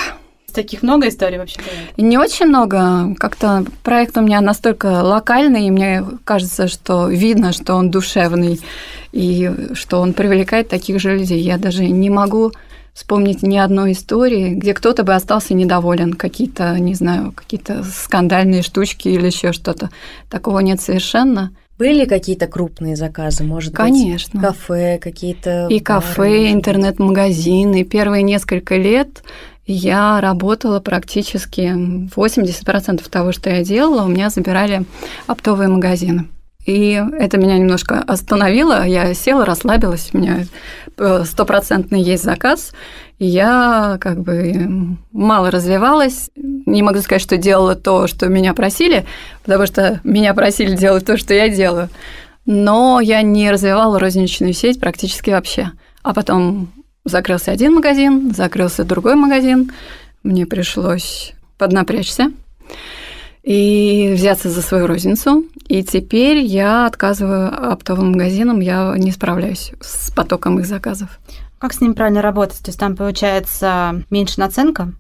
Таких 0.50 0.84
много 0.84 1.08
историй 1.08 1.38
вообще? 1.38 1.60
Не 1.98 2.18
очень 2.18 2.48
много. 2.48 3.16
Как-то 3.18 3.66
проект 3.84 4.18
у 4.18 4.22
меня 4.22 4.42
настолько 4.42 5.04
локальный, 5.04 5.68
и 5.68 5.72
мне 5.72 6.04
кажется, 6.24 6.68
что 6.68 7.08
видно, 7.08 7.54
что 7.54 7.76
он 7.76 7.92
душевный, 7.92 8.60
и 9.12 9.52
что 9.74 10.00
он 10.02 10.14
привлекает 10.14 10.70
таких 10.70 11.00
же 11.00 11.18
людей. 11.18 11.40
Я 11.40 11.58
даже 11.58 11.86
не 11.86 12.10
могу 12.10 12.52
вспомнить 12.94 13.44
ни 13.44 13.58
одной 13.58 13.94
истории, 13.94 14.54
где 14.56 14.74
кто-то 14.74 15.04
бы 15.04 15.16
остался 15.16 15.54
недоволен, 15.54 16.14
какие-то, 16.14 16.78
не 16.80 16.96
знаю, 16.96 17.32
какие-то 17.32 17.84
скандальные 17.84 18.62
штучки 18.62 19.08
или 19.08 19.28
еще 19.28 19.54
что-то. 19.54 19.90
Такого 20.30 20.60
нет 20.60 20.82
совершенно. 20.82 21.52
Были 21.78 22.04
какие-то 22.04 22.48
крупные 22.48 22.98
заказы, 22.98 23.46
может 23.46 23.74
Конечно. 23.74 24.38
быть, 24.38 24.50
кафе, 24.50 25.00
какие-то 25.02 25.68
И 25.70 25.76
бары, 25.76 25.84
кафе, 25.84 26.52
интернет-магазины. 26.52 27.86
Первые 27.86 28.22
несколько 28.22 28.76
лет 28.76 29.24
я 29.74 30.20
работала 30.20 30.80
практически 30.80 31.74
80% 32.16 33.08
того, 33.10 33.32
что 33.32 33.50
я 33.50 33.64
делала, 33.64 34.04
у 34.04 34.08
меня 34.08 34.30
забирали 34.30 34.84
оптовые 35.28 35.70
магазины. 35.70 36.28
И 36.66 37.02
это 37.20 37.38
меня 37.38 37.58
немножко 37.58 38.00
остановило. 38.00 38.86
Я 38.86 39.14
села, 39.14 39.46
расслабилась, 39.46 40.10
у 40.14 40.18
меня 40.18 40.46
стопроцентный 41.26 42.02
есть 42.02 42.24
заказ. 42.24 42.74
Я 43.18 43.98
как 44.02 44.20
бы 44.22 44.98
мало 45.12 45.52
развивалась. 45.52 46.30
Не 46.36 46.84
могу 46.84 47.00
сказать, 47.00 47.22
что 47.22 47.38
делала 47.38 47.76
то, 47.76 48.08
что 48.08 48.28
меня 48.28 48.54
просили, 48.54 49.06
потому 49.44 49.66
что 49.66 50.00
меня 50.04 50.34
просили 50.34 50.76
делать 50.76 51.06
то, 51.06 51.18
что 51.18 51.34
я 51.34 51.50
делаю. 51.50 51.90
Но 52.46 53.00
я 53.00 53.22
не 53.22 53.52
развивала 53.52 54.00
розничную 54.00 54.54
сеть 54.54 54.80
практически 54.80 55.30
вообще. 55.30 55.72
А 56.02 56.14
потом 56.14 56.70
закрылся 57.10 57.52
один 57.52 57.74
магазин, 57.74 58.34
закрылся 58.34 58.84
другой 58.84 59.16
магазин. 59.16 59.72
Мне 60.24 60.46
пришлось 60.46 61.34
поднапрячься 61.58 62.32
и 63.44 64.14
взяться 64.16 64.50
за 64.50 64.62
свою 64.62 64.88
розницу. 64.88 65.46
И 65.68 65.84
теперь 65.84 66.38
я 66.38 66.86
отказываю 66.86 67.72
оптовым 67.72 68.12
магазинам, 68.12 68.60
я 68.60 68.94
не 68.98 69.12
справляюсь 69.12 69.72
с 69.82 70.12
потоком 70.12 70.60
их 70.60 70.66
заказов. 70.66 71.20
Как 71.58 71.74
с 71.74 71.82
ним 71.82 71.94
правильно 71.94 72.22
работать? 72.22 72.60
То 72.60 72.70
есть 72.70 72.80
там 72.80 72.96
получается 72.96 74.04
меньше 74.10 74.40
наценка? 74.40 74.94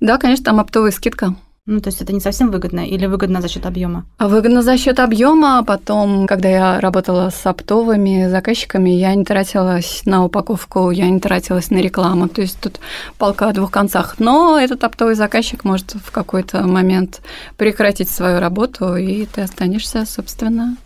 Да, 0.00 0.18
конечно, 0.18 0.44
там 0.44 0.60
оптовая 0.60 0.90
скидка. 0.90 1.34
Ну, 1.64 1.80
то 1.80 1.90
есть 1.90 2.02
это 2.02 2.12
не 2.12 2.18
совсем 2.18 2.50
выгодно 2.50 2.80
или 2.80 3.06
выгодно 3.06 3.40
за 3.40 3.46
счет 3.46 3.66
объема? 3.66 4.04
А 4.18 4.26
выгодно 4.26 4.62
за 4.62 4.76
счет 4.76 4.98
объема. 4.98 5.62
Потом, 5.64 6.26
когда 6.26 6.48
я 6.48 6.80
работала 6.80 7.30
с 7.30 7.46
оптовыми 7.46 8.26
заказчиками, 8.28 8.90
я 8.90 9.14
не 9.14 9.24
тратилась 9.24 10.02
на 10.04 10.24
упаковку, 10.24 10.90
я 10.90 11.08
не 11.08 11.20
тратилась 11.20 11.70
на 11.70 11.76
рекламу. 11.76 12.28
То 12.28 12.40
есть 12.40 12.58
тут 12.60 12.80
полка 13.16 13.48
о 13.48 13.52
двух 13.52 13.70
концах. 13.70 14.16
Но 14.18 14.58
этот 14.58 14.82
оптовый 14.82 15.14
заказчик 15.14 15.62
может 15.62 15.92
в 15.92 16.10
какой-то 16.10 16.66
момент 16.66 17.20
прекратить 17.56 18.10
свою 18.10 18.40
работу, 18.40 18.96
и 18.96 19.24
ты 19.26 19.42
останешься, 19.42 20.04
собственно, 20.04 20.76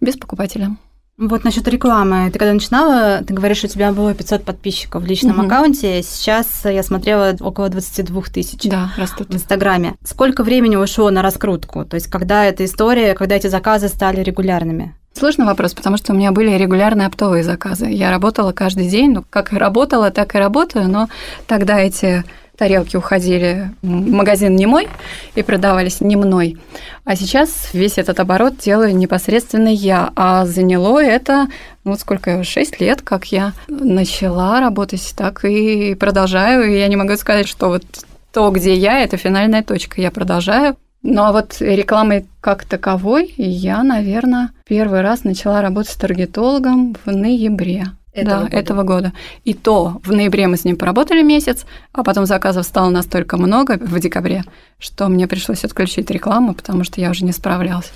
без 0.00 0.16
покупателя. 0.16 0.76
Вот 1.18 1.44
насчет 1.44 1.66
рекламы. 1.66 2.30
Ты 2.30 2.38
когда 2.38 2.52
начинала, 2.52 3.22
ты 3.26 3.32
говоришь, 3.32 3.64
у 3.64 3.68
тебя 3.68 3.90
было 3.92 4.12
500 4.12 4.44
подписчиков 4.44 5.02
в 5.02 5.06
личном 5.06 5.36
Мгм. 5.38 5.46
аккаунте. 5.46 6.02
Сейчас 6.02 6.46
я 6.64 6.82
смотрела 6.82 7.34
около 7.40 7.70
22 7.70 8.28
тысяч 8.30 8.68
Да, 8.68 8.92
растут. 8.98 9.30
в 9.30 9.34
Инстаграме. 9.34 9.94
Сколько 10.04 10.42
времени 10.44 10.76
ушло 10.76 11.08
на 11.10 11.22
раскрутку? 11.22 11.86
То 11.86 11.94
есть 11.94 12.08
когда 12.08 12.44
эта 12.44 12.66
история, 12.66 13.14
когда 13.14 13.36
эти 13.36 13.46
заказы 13.46 13.88
стали 13.88 14.20
регулярными? 14.22 14.94
Сложный 15.14 15.46
вопрос, 15.46 15.72
потому 15.72 15.96
что 15.96 16.12
у 16.12 16.16
меня 16.16 16.32
были 16.32 16.50
регулярные 16.50 17.06
оптовые 17.06 17.42
заказы. 17.42 17.86
Я 17.86 18.10
работала 18.10 18.52
каждый 18.52 18.86
день, 18.86 19.12
ну, 19.12 19.24
как 19.30 19.54
и 19.54 19.56
работала, 19.56 20.10
так 20.10 20.34
и 20.34 20.38
работаю, 20.38 20.86
но 20.90 21.08
тогда 21.46 21.78
эти 21.80 22.24
тарелки 22.56 22.96
уходили 22.96 23.70
в 23.82 23.86
магазин 23.88 24.56
не 24.56 24.66
мой 24.66 24.88
и 25.34 25.42
продавались 25.42 26.00
не 26.00 26.16
мной. 26.16 26.58
А 27.04 27.16
сейчас 27.16 27.70
весь 27.72 27.98
этот 27.98 28.18
оборот 28.20 28.58
делаю 28.58 28.96
непосредственно 28.96 29.68
я. 29.68 30.10
А 30.16 30.46
заняло 30.46 31.02
это, 31.02 31.48
ну, 31.84 31.96
сколько, 31.96 32.42
6 32.42 32.80
лет, 32.80 33.02
как 33.02 33.26
я 33.26 33.52
начала 33.68 34.60
работать, 34.60 35.14
так 35.16 35.44
и 35.44 35.94
продолжаю. 35.94 36.72
И 36.72 36.78
я 36.78 36.88
не 36.88 36.96
могу 36.96 37.16
сказать, 37.16 37.46
что 37.46 37.68
вот 37.68 37.84
то, 38.32 38.50
где 38.50 38.74
я, 38.74 39.00
это 39.00 39.16
финальная 39.16 39.62
точка. 39.62 40.00
Я 40.00 40.10
продолжаю. 40.10 40.76
Ну 41.02 41.22
а 41.22 41.32
вот 41.32 41.56
рекламой 41.60 42.26
как 42.40 42.64
таковой 42.64 43.32
я, 43.36 43.84
наверное, 43.84 44.50
первый 44.66 45.02
раз 45.02 45.22
начала 45.22 45.62
работать 45.62 45.92
с 45.92 45.96
таргетологом 45.96 46.96
в 47.04 47.10
ноябре. 47.12 47.86
Этого 48.16 48.36
да, 48.36 48.42
года. 48.44 48.56
этого 48.56 48.82
года. 48.82 49.12
И 49.44 49.54
то 49.54 50.00
в 50.04 50.12
ноябре 50.12 50.46
мы 50.48 50.56
с 50.56 50.64
ним 50.64 50.76
поработали 50.76 51.22
месяц, 51.22 51.66
а 51.92 52.02
потом 52.02 52.26
заказов 52.26 52.64
стало 52.64 52.90
настолько 52.90 53.36
много 53.36 53.78
в 53.78 54.00
декабре, 54.00 54.44
что 54.78 55.08
мне 55.08 55.26
пришлось 55.28 55.64
отключить 55.64 56.10
рекламу, 56.10 56.54
потому 56.54 56.82
что 56.84 57.00
я 57.00 57.10
уже 57.10 57.24
не 57.24 57.32
справлялась. 57.32 57.92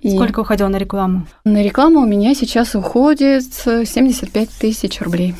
И 0.00 0.10
Сколько 0.10 0.40
уходило 0.40 0.68
на 0.68 0.76
рекламу? 0.76 1.26
На 1.44 1.62
рекламу 1.62 2.00
у 2.00 2.06
меня 2.06 2.34
сейчас 2.34 2.74
уходит 2.74 3.44
75 3.54 4.50
тысяч 4.50 5.00
рублей. 5.00 5.34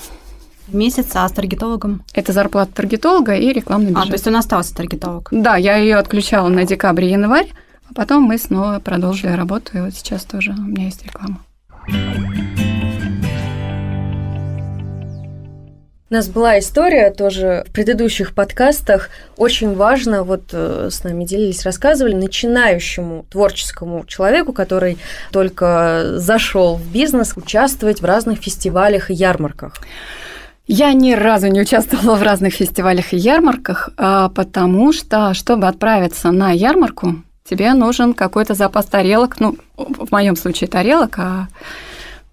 В 0.69 0.75
месяц, 0.75 1.11
а 1.15 1.29
с 1.29 1.33
таргетологом? 1.33 2.03
Это 2.15 2.33
зарплата 2.33 2.73
таргетолога 2.73 3.35
и 3.35 3.53
рекламный 3.53 3.91
А, 3.91 3.91
бюджет. 3.91 4.09
то 4.09 4.13
есть 4.15 4.27
он 4.27 4.37
остался 4.37 4.75
таргетолог. 4.75 5.29
Да, 5.31 5.57
я 5.57 5.77
ее 5.77 5.97
отключала 5.97 6.49
на 6.49 6.65
декабрь 6.65 7.05
и 7.05 7.11
январь, 7.11 7.49
а 7.91 7.93
потом 7.93 8.23
мы 8.23 8.39
снова 8.39 8.81
продолжили 8.83 9.33
работу, 9.33 9.77
и 9.77 9.81
вот 9.83 9.93
сейчас 9.95 10.25
тоже 10.25 10.53
у 10.53 10.63
меня 10.63 10.87
есть 10.87 11.05
реклама. 11.05 11.41
У 16.15 16.17
нас 16.17 16.29
была 16.29 16.61
история 16.61 17.11
тоже 17.11 17.65
в 17.67 17.73
предыдущих 17.73 18.35
подкастах. 18.35 19.11
Очень 19.37 19.75
важно, 19.75 20.23
вот 20.23 20.43
э, 20.53 20.89
с 20.89 21.03
нами 21.03 21.25
делились, 21.25 21.65
рассказывали, 21.65 22.15
начинающему 22.15 23.27
творческому 23.29 24.05
человеку, 24.07 24.53
который 24.53 24.97
только 25.33 26.13
зашел 26.19 26.77
в 26.77 26.87
бизнес, 26.87 27.33
участвовать 27.35 28.01
в 28.01 28.05
разных 28.05 28.39
фестивалях 28.39 29.11
и 29.11 29.15
ярмарках. 29.15 29.79
Я 30.69 30.93
ни 30.93 31.15
разу 31.15 31.49
не 31.49 31.61
участвовала 31.61 32.15
в 32.15 32.23
разных 32.23 32.55
фестивалях 32.55 33.13
и 33.13 33.17
ярмарках, 33.17 33.91
а, 33.97 34.29
потому 34.29 34.93
что, 34.93 35.35
чтобы 35.35 35.67
отправиться 35.67 36.31
на 36.31 36.53
ярмарку, 36.53 37.25
тебе 37.43 37.75
нужен 37.75 38.15
какой-то 38.15 38.55
запас 38.55 38.87
тарелок, 38.87 39.41
ну, 39.41 39.57
в 39.77 40.13
моем 40.13 40.37
случае 40.37 40.69
тарелок, 40.69 41.19
а 41.19 41.49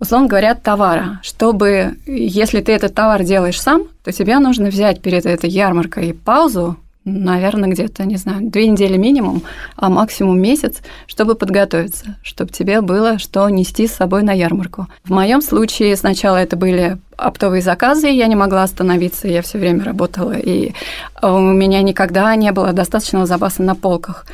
условно 0.01 0.27
говоря, 0.27 0.55
товара. 0.55 1.19
Чтобы, 1.23 1.95
если 2.05 2.59
ты 2.59 2.73
этот 2.73 2.93
товар 2.93 3.23
делаешь 3.23 3.61
сам, 3.61 3.83
то 4.03 4.11
тебе 4.11 4.37
нужно 4.39 4.67
взять 4.67 5.01
перед 5.01 5.25
этой 5.25 5.49
ярмаркой 5.49 6.13
паузу, 6.13 6.75
наверное, 7.05 7.69
где-то, 7.69 8.03
не 8.05 8.17
знаю, 8.17 8.49
две 8.49 8.67
недели 8.67 8.97
минимум, 8.97 9.43
а 9.75 9.89
максимум 9.89 10.39
месяц, 10.39 10.81
чтобы 11.07 11.35
подготовиться, 11.35 12.17
чтобы 12.23 12.51
тебе 12.51 12.81
было 12.81 13.17
что 13.17 13.47
нести 13.49 13.87
с 13.87 13.93
собой 13.93 14.23
на 14.23 14.31
ярмарку. 14.31 14.87
В 15.03 15.11
моем 15.11 15.41
случае 15.41 15.95
сначала 15.95 16.37
это 16.37 16.55
были 16.55 16.97
оптовые 17.17 17.61
заказы, 17.61 18.07
я 18.07 18.27
не 18.27 18.35
могла 18.35 18.63
остановиться, 18.63 19.27
я 19.27 19.41
все 19.41 19.59
время 19.59 19.83
работала, 19.83 20.33
и 20.33 20.73
у 21.21 21.39
меня 21.39 21.81
никогда 21.81 22.35
не 22.35 22.51
было 22.51 22.73
достаточного 22.73 23.25
запаса 23.25 23.61
на 23.61 23.75
полках. 23.75 24.25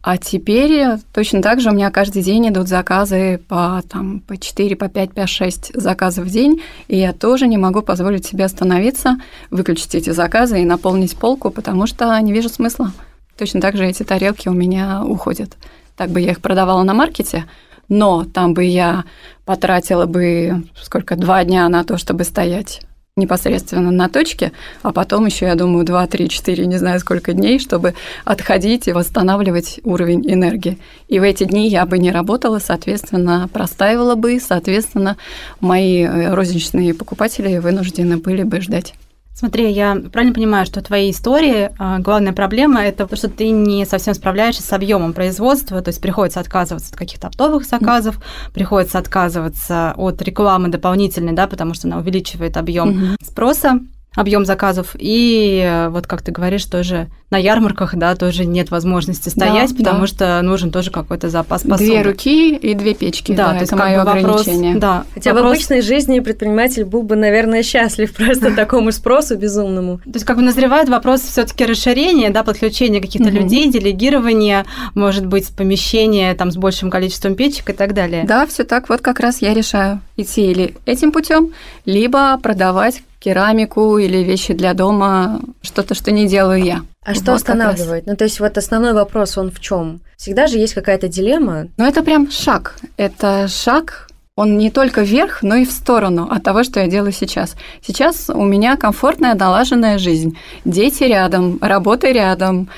А 0.00 0.16
теперь 0.16 0.98
точно 1.12 1.42
так 1.42 1.60
же 1.60 1.70
у 1.70 1.74
меня 1.74 1.90
каждый 1.90 2.22
день 2.22 2.48
идут 2.48 2.68
заказы 2.68 3.40
по, 3.48 3.82
там, 3.88 4.20
по 4.20 4.36
4, 4.36 4.76
по 4.76 4.88
5, 4.88 5.12
по 5.12 5.26
6 5.26 5.72
заказов 5.74 6.26
в 6.26 6.30
день, 6.30 6.62
и 6.86 6.96
я 6.96 7.12
тоже 7.12 7.48
не 7.48 7.58
могу 7.58 7.82
позволить 7.82 8.24
себе 8.24 8.44
остановиться, 8.44 9.16
выключить 9.50 9.94
эти 9.96 10.10
заказы 10.10 10.62
и 10.62 10.64
наполнить 10.64 11.16
полку, 11.16 11.50
потому 11.50 11.86
что 11.86 12.18
не 12.20 12.32
вижу 12.32 12.48
смысла. 12.48 12.92
Точно 13.36 13.60
так 13.60 13.76
же 13.76 13.86
эти 13.86 14.04
тарелки 14.04 14.48
у 14.48 14.52
меня 14.52 15.04
уходят. 15.04 15.56
Так 15.96 16.10
бы 16.10 16.20
я 16.20 16.30
их 16.30 16.40
продавала 16.40 16.84
на 16.84 16.94
маркете, 16.94 17.46
но 17.88 18.24
там 18.24 18.54
бы 18.54 18.64
я 18.64 19.04
потратила 19.44 20.06
бы 20.06 20.64
сколько, 20.80 21.16
два 21.16 21.44
дня 21.44 21.68
на 21.68 21.82
то, 21.82 21.98
чтобы 21.98 22.22
стоять 22.22 22.82
непосредственно 23.18 23.90
на 23.90 24.08
точке, 24.08 24.52
а 24.82 24.92
потом 24.92 25.26
еще, 25.26 25.46
я 25.46 25.54
думаю, 25.54 25.84
2, 25.84 26.06
3, 26.06 26.28
4, 26.28 26.66
не 26.66 26.78
знаю 26.78 27.00
сколько 27.00 27.32
дней, 27.32 27.58
чтобы 27.58 27.94
отходить 28.24 28.88
и 28.88 28.92
восстанавливать 28.92 29.80
уровень 29.84 30.24
энергии. 30.30 30.78
И 31.08 31.18
в 31.18 31.22
эти 31.22 31.44
дни 31.44 31.68
я 31.68 31.84
бы 31.84 31.98
не 31.98 32.10
работала, 32.10 32.58
соответственно, 32.58 33.48
простаивала 33.52 34.14
бы, 34.14 34.40
соответственно, 34.40 35.16
мои 35.60 36.04
э, 36.04 36.34
розничные 36.34 36.94
покупатели 36.94 37.58
вынуждены 37.58 38.16
были 38.16 38.42
бы 38.42 38.60
ждать. 38.60 38.94
Смотри, 39.38 39.70
я 39.70 39.96
правильно 40.12 40.34
понимаю, 40.34 40.66
что 40.66 40.80
в 40.80 40.82
твоей 40.82 41.12
истории 41.12 41.70
а, 41.78 42.00
главная 42.00 42.32
проблема 42.32 42.82
это 42.82 43.06
то, 43.06 43.14
что 43.14 43.28
ты 43.28 43.50
не 43.50 43.86
совсем 43.86 44.12
справляешься 44.12 44.62
с 44.62 44.72
объемом 44.72 45.12
производства, 45.12 45.80
то 45.80 45.90
есть 45.90 46.00
приходится 46.00 46.40
отказываться 46.40 46.90
от 46.90 46.98
каких-то 46.98 47.28
оптовых 47.28 47.64
заказов, 47.64 48.20
приходится 48.52 48.98
отказываться 48.98 49.94
от 49.96 50.20
рекламы 50.22 50.70
дополнительной, 50.70 51.34
да, 51.34 51.46
потому 51.46 51.74
что 51.74 51.86
она 51.86 51.98
увеличивает 51.98 52.56
объем 52.56 52.88
Мгм. 52.88 53.16
спроса, 53.22 53.78
объем 54.14 54.44
заказов, 54.44 54.96
и 54.98 55.62
э, 55.64 55.88
вот 55.90 56.06
как 56.06 56.22
ты 56.22 56.32
говоришь, 56.32 56.64
тоже 56.64 57.08
на 57.30 57.36
ярмарках, 57.36 57.94
да, 57.94 58.16
тоже 58.16 58.46
нет 58.46 58.70
возможности 58.70 59.28
стоять, 59.28 59.70
Да, 59.70 59.76
потому 59.76 60.00
да. 60.00 60.06
что 60.06 60.42
нужен 60.42 60.72
тоже 60.72 60.90
какой-то 60.90 61.28
запас 61.28 61.62
Две 61.62 61.70
посуды. 61.72 62.02
руки 62.02 62.56
и 62.56 62.74
две 62.74 62.94
печки. 62.94 63.32
Да, 63.32 63.48
Да, 63.48 63.52
то 63.54 63.60
есть 63.60 63.72
это 63.72 63.82
мое 63.82 64.02
вопрос- 64.02 64.40
ограничение. 64.40 64.74
Да, 64.76 65.04
Хотя 65.14 65.32
в 65.32 65.36
вопрос- 65.36 65.52
обычной 65.52 65.82
жизни 65.82 66.20
предприниматель 66.20 66.84
был 66.84 67.02
бы, 67.02 67.16
наверное, 67.16 67.62
счастлив 67.62 68.12
просто 68.16 68.54
такому 68.56 68.90
спросу 68.92 69.36
безумному. 69.36 69.98
То 69.98 70.10
есть 70.14 70.24
как 70.24 70.36
бы 70.36 70.42
назревает 70.42 70.88
вопрос 70.88 71.20
все-таки 71.20 71.64
расширения, 71.66 72.30
да, 72.30 72.42
подключения 72.42 73.00
каких-то 73.00 73.28
людей, 73.28 73.70
делегирования, 73.70 74.64
может 74.94 75.26
быть, 75.26 75.48
помещения 75.54 76.34
там 76.34 76.50
с 76.50 76.56
большим 76.56 76.90
количеством 76.90 77.34
печек 77.36 77.70
и 77.70 77.72
так 77.72 77.92
далее. 77.94 78.24
Да, 78.26 78.46
все 78.46 78.64
так. 78.64 78.88
Вот 78.88 79.00
как 79.02 79.20
раз 79.20 79.42
я 79.42 79.52
решаю 79.54 80.00
идти 80.18 80.50
или 80.50 80.74
этим 80.84 81.12
путем, 81.12 81.54
либо 81.86 82.38
продавать 82.38 83.02
керамику 83.20 83.98
или 83.98 84.18
вещи 84.18 84.52
для 84.52 84.74
дома, 84.74 85.40
что-то, 85.62 85.94
что 85.94 86.10
не 86.12 86.26
делаю 86.28 86.62
я. 86.62 86.82
А 87.04 87.14
что 87.14 87.22
Вот 87.22 87.28
раз. 87.28 87.40
останавливает? 87.42 88.06
Ну, 88.06 88.16
то 88.16 88.24
есть 88.24 88.38
вот 88.40 88.58
основной 88.58 88.92
вопрос, 88.92 89.38
он 89.38 89.50
в 89.50 89.60
чем? 89.60 90.00
Всегда 90.16 90.46
же 90.46 90.58
есть 90.58 90.74
какая-то 90.74 91.08
дилемма. 91.08 91.68
Но 91.76 91.86
это 91.86 92.02
прям 92.02 92.30
шаг. 92.30 92.76
Это 92.96 93.48
шаг, 93.48 94.08
он 94.36 94.56
не 94.56 94.70
только 94.70 95.02
вверх, 95.02 95.42
но 95.42 95.56
и 95.56 95.64
в 95.64 95.72
сторону 95.72 96.28
от 96.30 96.44
того, 96.44 96.62
что 96.62 96.78
я 96.80 96.86
делаю 96.86 97.12
сейчас. 97.12 97.56
Сейчас 97.84 98.30
у 98.30 98.44
меня 98.44 98.76
комфортная, 98.76 99.34
налаженная 99.34 99.98
жизнь. 99.98 100.38
Дети 100.64 101.04
рядом, 101.04 101.58
работа 101.60 102.12
рядом. 102.12 102.68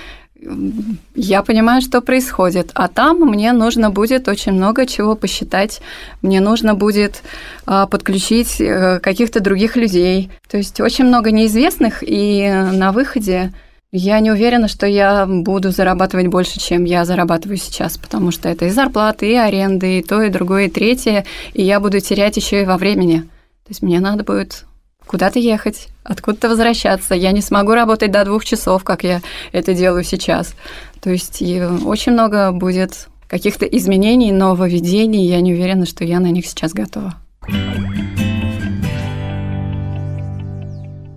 Я 1.15 1.43
понимаю, 1.43 1.83
что 1.83 2.01
происходит. 2.01 2.71
А 2.75 2.89
там 2.89 3.21
мне 3.21 3.53
нужно 3.53 3.91
будет 3.91 4.29
очень 4.29 4.53
много 4.53 4.87
чего 4.87 5.15
посчитать. 5.15 5.81
Мне 6.23 6.41
нужно 6.41 6.75
будет 6.75 7.23
а, 7.67 7.87
подключить 7.87 8.61
э, 8.61 9.01
каких-то 9.01 9.41
других 9.41 9.77
людей. 9.77 10.31
То 10.49 10.57
есть 10.57 10.81
очень 10.81 11.05
много 11.05 11.31
неизвестных, 11.31 12.03
и 12.03 12.49
на 12.73 12.93
выходе 12.93 13.53
я 13.93 14.21
не 14.21 14.31
уверена, 14.31 14.69
что 14.69 14.87
я 14.87 15.27
буду 15.27 15.73
зарабатывать 15.73 16.29
больше, 16.29 16.61
чем 16.61 16.85
я 16.85 17.05
зарабатываю 17.05 17.57
сейчас, 17.57 17.99
потому 17.99 18.31
что 18.31 18.49
это 18.49 18.67
и 18.67 18.71
зарплаты, 18.71 19.33
и 19.33 19.35
аренды, 19.35 19.99
и 19.99 20.03
то, 20.03 20.23
и 20.23 20.31
другое, 20.31 20.67
и 20.67 20.71
третье, 20.71 21.27
и 21.55 21.63
я 21.63 21.81
буду 21.81 21.99
терять 22.01 22.37
еще 22.37 22.63
и 22.63 22.67
во 22.67 22.79
времени. 22.79 23.21
То 23.21 23.71
есть 23.71 23.83
мне 23.83 23.99
надо 24.01 24.23
будет 24.23 24.65
куда-то 25.11 25.41
ехать, 25.41 25.89
откуда-то 26.05 26.49
возвращаться. 26.49 27.17
Я 27.17 27.33
не 27.33 27.41
смогу 27.41 27.73
работать 27.73 28.13
до 28.13 28.25
двух 28.25 28.45
часов, 28.45 28.85
как 28.85 29.03
я 29.03 29.23
это 29.51 29.75
делаю 29.75 30.05
сейчас. 30.05 30.55
То 31.01 31.11
есть 31.11 31.43
и 31.43 31.61
очень 31.61 32.13
много 32.13 32.53
будет 32.53 33.09
каких-то 33.27 33.67
изменений, 33.67 34.31
нововведений, 34.31 35.27
я 35.27 35.41
не 35.41 35.53
уверена, 35.53 35.85
что 35.85 36.05
я 36.05 36.21
на 36.21 36.31
них 36.31 36.47
сейчас 36.47 36.73
готова. 36.73 37.17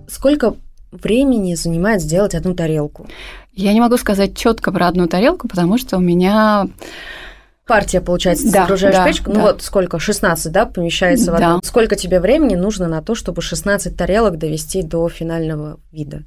Сколько 0.08 0.56
времени 0.90 1.54
занимает 1.54 2.00
сделать 2.00 2.34
одну 2.34 2.52
тарелку? 2.52 3.06
Я 3.52 3.72
не 3.72 3.80
могу 3.80 3.96
сказать 3.96 4.36
четко 4.36 4.72
про 4.72 4.88
одну 4.88 5.06
тарелку, 5.06 5.46
потому 5.46 5.78
что 5.78 5.98
у 5.98 6.00
меня 6.00 6.66
партия, 7.66 8.00
получается, 8.00 8.50
да, 8.50 8.62
загружаешь 8.62 8.96
да, 8.96 9.06
печку. 9.06 9.30
Ну 9.30 9.36
да. 9.36 9.42
вот 9.42 9.62
сколько? 9.62 9.98
16, 9.98 10.52
да, 10.52 10.66
помещается 10.66 11.32
в 11.32 11.34
одну. 11.34 11.60
Да. 11.60 11.60
Сколько 11.62 11.96
тебе 11.96 12.20
времени 12.20 12.54
нужно 12.54 12.88
на 12.88 13.02
то, 13.02 13.14
чтобы 13.14 13.42
16 13.42 13.96
тарелок 13.96 14.38
довести 14.38 14.82
до 14.82 15.08
финального 15.08 15.78
вида? 15.92 16.22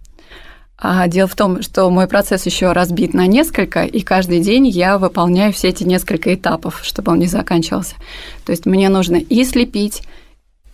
А 0.80 1.08
дело 1.08 1.28
в 1.28 1.36
том, 1.36 1.64
что 1.64 1.90
мой 1.90 2.08
процесс 2.08 2.46
еще 2.46 2.72
разбит 2.72 3.16
на 3.16 3.26
несколько, 3.26 3.84
и 3.84 4.02
каждый 4.02 4.42
день 4.42 4.68
я 4.68 5.00
выполняю 5.00 5.52
все 5.52 5.70
эти 5.70 5.84
несколько 5.84 6.34
этапов, 6.36 6.82
чтобы 6.84 7.12
он 7.12 7.20
не 7.20 7.26
заканчивался. 7.26 7.96
То 8.46 8.52
есть 8.52 8.68
мне 8.68 8.88
нужно 8.90 9.16
и 9.16 9.44
слепить, 9.44 10.04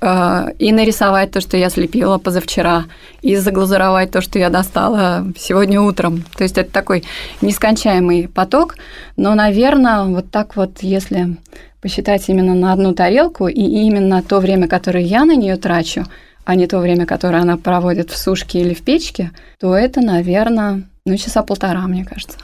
и 0.03 0.71
нарисовать 0.73 1.31
то, 1.31 1.39
что 1.39 1.55
я 1.55 1.69
слепила 1.69 2.17
позавчера, 2.17 2.85
и 3.21 3.37
заглазуровать 3.37 4.11
то, 4.11 4.19
что 4.19 4.37
я 4.37 4.49
достала 4.49 5.25
сегодня 5.37 5.79
утром. 5.79 6.23
То 6.35 6.43
есть 6.43 6.57
это 6.57 6.69
такой 6.71 7.05
нескончаемый 7.41 8.27
поток, 8.27 8.75
но, 9.15 9.33
наверное, 9.33 10.03
вот 10.03 10.29
так 10.29 10.57
вот, 10.57 10.79
если 10.81 11.37
посчитать 11.81 12.27
именно 12.27 12.53
на 12.53 12.73
одну 12.73 12.93
тарелку, 12.93 13.47
и 13.47 13.61
именно 13.61 14.21
то 14.21 14.39
время, 14.39 14.67
которое 14.67 15.03
я 15.03 15.25
на 15.25 15.35
нее 15.35 15.55
трачу, 15.57 16.05
а 16.45 16.55
не 16.55 16.67
то 16.67 16.79
время, 16.79 17.05
которое 17.05 17.41
она 17.41 17.57
проводит 17.57 18.09
в 18.09 18.17
сушке 18.17 18.59
или 18.59 18.73
в 18.73 18.81
печке, 18.81 19.31
то 19.59 19.75
это, 19.75 20.01
наверное, 20.01 20.83
ну, 21.05 21.17
часа 21.17 21.43
полтора, 21.43 21.81
мне 21.87 22.05
кажется, 22.05 22.37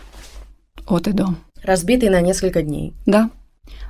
от 0.88 1.08
и 1.08 1.12
до. 1.12 1.36
Разбитый 1.63 2.10
на 2.10 2.22
несколько 2.22 2.62
дней. 2.62 2.93
Да, 3.06 3.30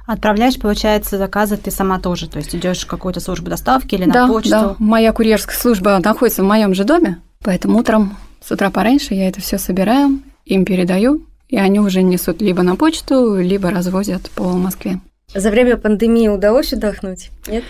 Отправляешь, 0.05 0.59
получается, 0.59 1.17
заказы 1.17 1.57
ты 1.57 1.69
сама 1.69 1.99
тоже, 1.99 2.27
то 2.27 2.37
есть 2.39 2.55
идешь 2.55 2.79
в 2.79 2.87
какую-то 2.87 3.19
службу 3.19 3.49
доставки 3.49 3.95
или 3.95 4.05
на 4.05 4.13
да, 4.13 4.27
почту. 4.27 4.49
да. 4.49 4.75
Моя 4.79 5.11
курьерская 5.13 5.55
служба 5.55 5.99
находится 6.03 6.43
в 6.43 6.47
моем 6.47 6.73
же 6.73 6.83
доме, 6.83 7.19
поэтому 7.43 7.77
утром 7.77 8.17
с 8.41 8.51
утра 8.51 8.69
пораньше 8.71 9.13
я 9.13 9.27
это 9.27 9.41
все 9.41 9.57
собираю, 9.57 10.19
им 10.45 10.65
передаю, 10.65 11.25
и 11.47 11.57
они 11.57 11.79
уже 11.79 12.01
несут 12.01 12.41
либо 12.41 12.63
на 12.63 12.75
почту, 12.75 13.39
либо 13.39 13.69
развозят 13.69 14.29
по 14.31 14.43
Москве. 14.43 14.99
За 15.35 15.51
время 15.51 15.77
пандемии 15.77 16.27
удалось 16.27 16.73
отдохнуть? 16.73 17.29
Нет? 17.47 17.63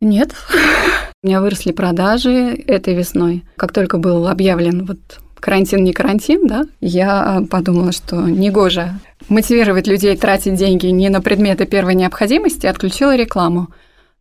Нет. 0.00 0.32
У 1.22 1.26
меня 1.26 1.40
выросли 1.40 1.72
продажи 1.72 2.54
этой 2.66 2.94
весной. 2.94 3.44
Как 3.56 3.72
только 3.72 3.96
был 3.98 4.26
объявлен 4.26 4.84
вот 4.84 4.98
карантин, 5.36 5.84
не 5.84 5.92
карантин, 5.92 6.46
да, 6.46 6.64
я 6.80 7.44
подумала, 7.50 7.92
что 7.92 8.16
негоже 8.28 8.92
мотивировать 9.28 9.86
людей 9.86 10.16
тратить 10.16 10.54
деньги 10.54 10.86
не 10.86 11.08
на 11.08 11.20
предметы 11.20 11.66
первой 11.66 11.94
необходимости, 11.94 12.66
отключила 12.66 13.16
рекламу. 13.16 13.68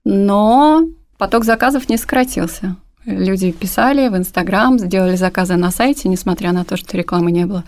Но 0.03 0.83
поток 1.17 1.45
заказов 1.45 1.89
не 1.89 1.97
сократился. 1.97 2.75
Люди 3.05 3.51
писали 3.51 4.07
в 4.09 4.17
Инстаграм, 4.17 4.77
сделали 4.77 5.15
заказы 5.15 5.55
на 5.55 5.71
сайте, 5.71 6.07
несмотря 6.07 6.51
на 6.51 6.63
то, 6.65 6.77
что 6.77 6.97
рекламы 6.97 7.31
не 7.31 7.45
было. 7.45 7.63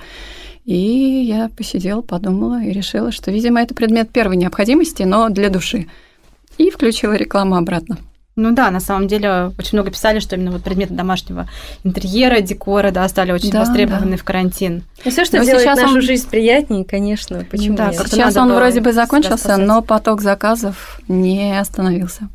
И 0.65 0.76
я 0.76 1.50
посидела, 1.50 2.02
подумала 2.02 2.63
и 2.63 2.72
решила, 2.72 3.12
что, 3.12 3.32
видимо, 3.32 3.62
это 3.62 3.74
предмет 3.74 4.12
первой 4.12 4.38
необходимости, 4.38 5.04
но 5.04 5.30
для 5.30 5.50
души. 5.50 5.88
И 6.58 6.69
включила 6.69 7.13
рекламу 7.13 7.56
обратно. 7.56 7.98
Ну 8.36 8.52
да, 8.52 8.72
на 8.72 8.80
самом 8.80 9.08
деле 9.08 9.52
очень 9.60 9.78
много 9.78 9.91
писали, 9.91 10.19
что 10.19 10.36
именно 10.36 10.52
вот 10.52 10.63
предметы 10.63 10.93
домашнего 10.96 11.48
интерьера, 11.84 12.41
декора, 12.41 12.89
да, 12.91 13.08
стали 13.08 13.32
очень 13.32 13.52
Да, 13.52 13.60
востребованы 13.60 14.12
да. 14.12 14.17
в 14.17 14.24
карантин. 14.24 14.84
Ну, 15.06 15.12
все, 15.12 15.24
что 15.24 15.38
Но 15.38 15.43
делает 15.43 15.62
сейчас 15.63 15.80
нашу 15.80 15.96
он- 15.96 16.02
жизнь 16.02 16.28
приятнее, 16.30 16.84
конечно. 16.84 17.46
Почему 17.50 17.78
Да, 17.78 17.88
нет? 17.89 17.98
как-то 17.98 18.15
Сейчас 18.15 18.36
он 18.38 18.52
вроде 18.52 18.82
бы 18.82 18.91
закончился, 18.91 19.58
но 19.58 19.82
поток 19.84 20.22
заказов 20.22 21.00
не 21.08 21.58
остановился. 21.60 22.28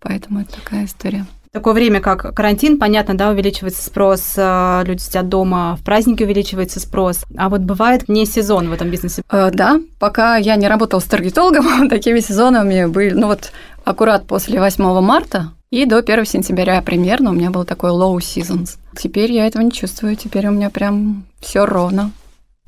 Поэтому 0.00 0.40
это 0.40 0.52
такая 0.62 0.84
история. 0.84 1.24
Такое 1.52 1.72
время, 1.72 2.00
как 2.00 2.34
карантин, 2.34 2.78
понятно, 2.80 3.16
да, 3.16 3.30
увеличивается 3.30 3.80
спрос, 3.84 4.32
э, 4.36 4.82
люди 4.84 5.00
сидят 5.00 5.28
дома, 5.28 5.76
в 5.80 5.84
праздники 5.84 6.24
увеличивается 6.24 6.80
спрос. 6.80 7.24
А 7.36 7.48
вот 7.48 7.60
бывает 7.60 8.08
не 8.08 8.26
сезон 8.26 8.68
в 8.68 8.72
этом 8.72 8.90
бизнесе. 8.90 9.22
Э, 9.30 9.50
Да, 9.52 9.80
пока 10.00 10.36
я 10.36 10.56
не 10.56 10.66
работала 10.66 10.98
с 10.98 11.04
таргетологом, 11.04 11.88
такими 11.88 12.18
сезонами 12.18 12.86
были, 12.86 13.14
ну 13.14 13.28
вот 13.28 13.52
аккурат 13.84 14.26
после 14.26 14.60
8 14.60 15.00
марта 15.00 15.52
и 15.70 15.86
до 15.86 15.98
1 15.98 16.24
сентября 16.24 16.80
примерно 16.82 17.30
у 17.30 17.32
меня 17.32 17.50
был 17.50 17.64
такой 17.64 17.90
low 17.90 18.16
seasons. 18.18 18.78
Теперь 18.96 19.32
я 19.32 19.46
этого 19.46 19.62
не 19.62 19.72
чувствую, 19.72 20.16
теперь 20.16 20.46
у 20.46 20.52
меня 20.52 20.70
прям 20.70 21.24
все 21.40 21.66
ровно. 21.66 22.12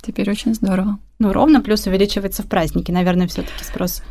Теперь 0.03 0.31
очень 0.31 0.55
здорово. 0.55 0.99
Ну, 1.19 1.33
ровно, 1.33 1.61
плюс 1.61 1.87
увеличивается 1.87 2.43
в 2.43 2.47
праздники, 2.47 2.91
наверное, 2.91 3.27
все 3.27 3.43
таки 3.43 3.65
спрос. 3.65 4.03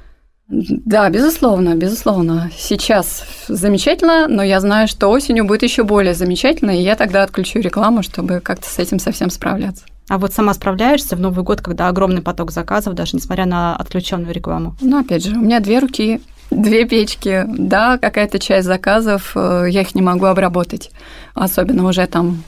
Да, 0.48 1.10
безусловно, 1.10 1.76
безусловно. 1.76 2.52
Сейчас 2.56 3.26
замечательно, 3.48 4.28
но 4.28 4.44
я 4.44 4.60
знаю, 4.60 4.88
что 4.88 5.10
осенью 5.10 5.46
будет 5.46 5.64
еще 5.64 5.84
более 5.84 6.14
замечательно, 6.14 6.72
и 6.72 6.84
я 6.84 6.96
тогда 6.96 7.24
отключу 7.24 7.60
рекламу, 7.60 8.04
чтобы 8.04 8.42
как-то 8.42 8.68
с 8.68 8.78
этим 8.78 9.00
совсем 9.00 9.30
справляться. 9.30 9.86
А 10.08 10.20
вот 10.20 10.34
сама 10.34 10.54
справляешься 10.54 11.16
в 11.16 11.20
Новый 11.20 11.44
год, 11.44 11.62
когда 11.62 11.88
огромный 11.88 12.22
поток 12.22 12.52
заказов, 12.52 12.94
даже 12.94 13.16
несмотря 13.16 13.46
на 13.46 13.76
отключенную 13.76 14.34
рекламу? 14.34 14.76
Ну, 14.82 15.00
опять 15.00 15.26
же, 15.26 15.36
у 15.36 15.42
меня 15.42 15.60
две 15.60 15.80
руки, 15.80 16.22
две 16.52 16.86
печки. 16.86 17.46
Да, 17.48 17.98
какая-то 17.98 18.40
часть 18.40 18.68
заказов, 18.68 19.32
э, 19.36 19.66
я 19.70 19.82
их 19.82 19.96
не 19.96 20.02
могу 20.02 20.26
обработать. 20.26 20.92
Особенно 21.34 21.86
уже 21.88 22.06
там 22.08 22.44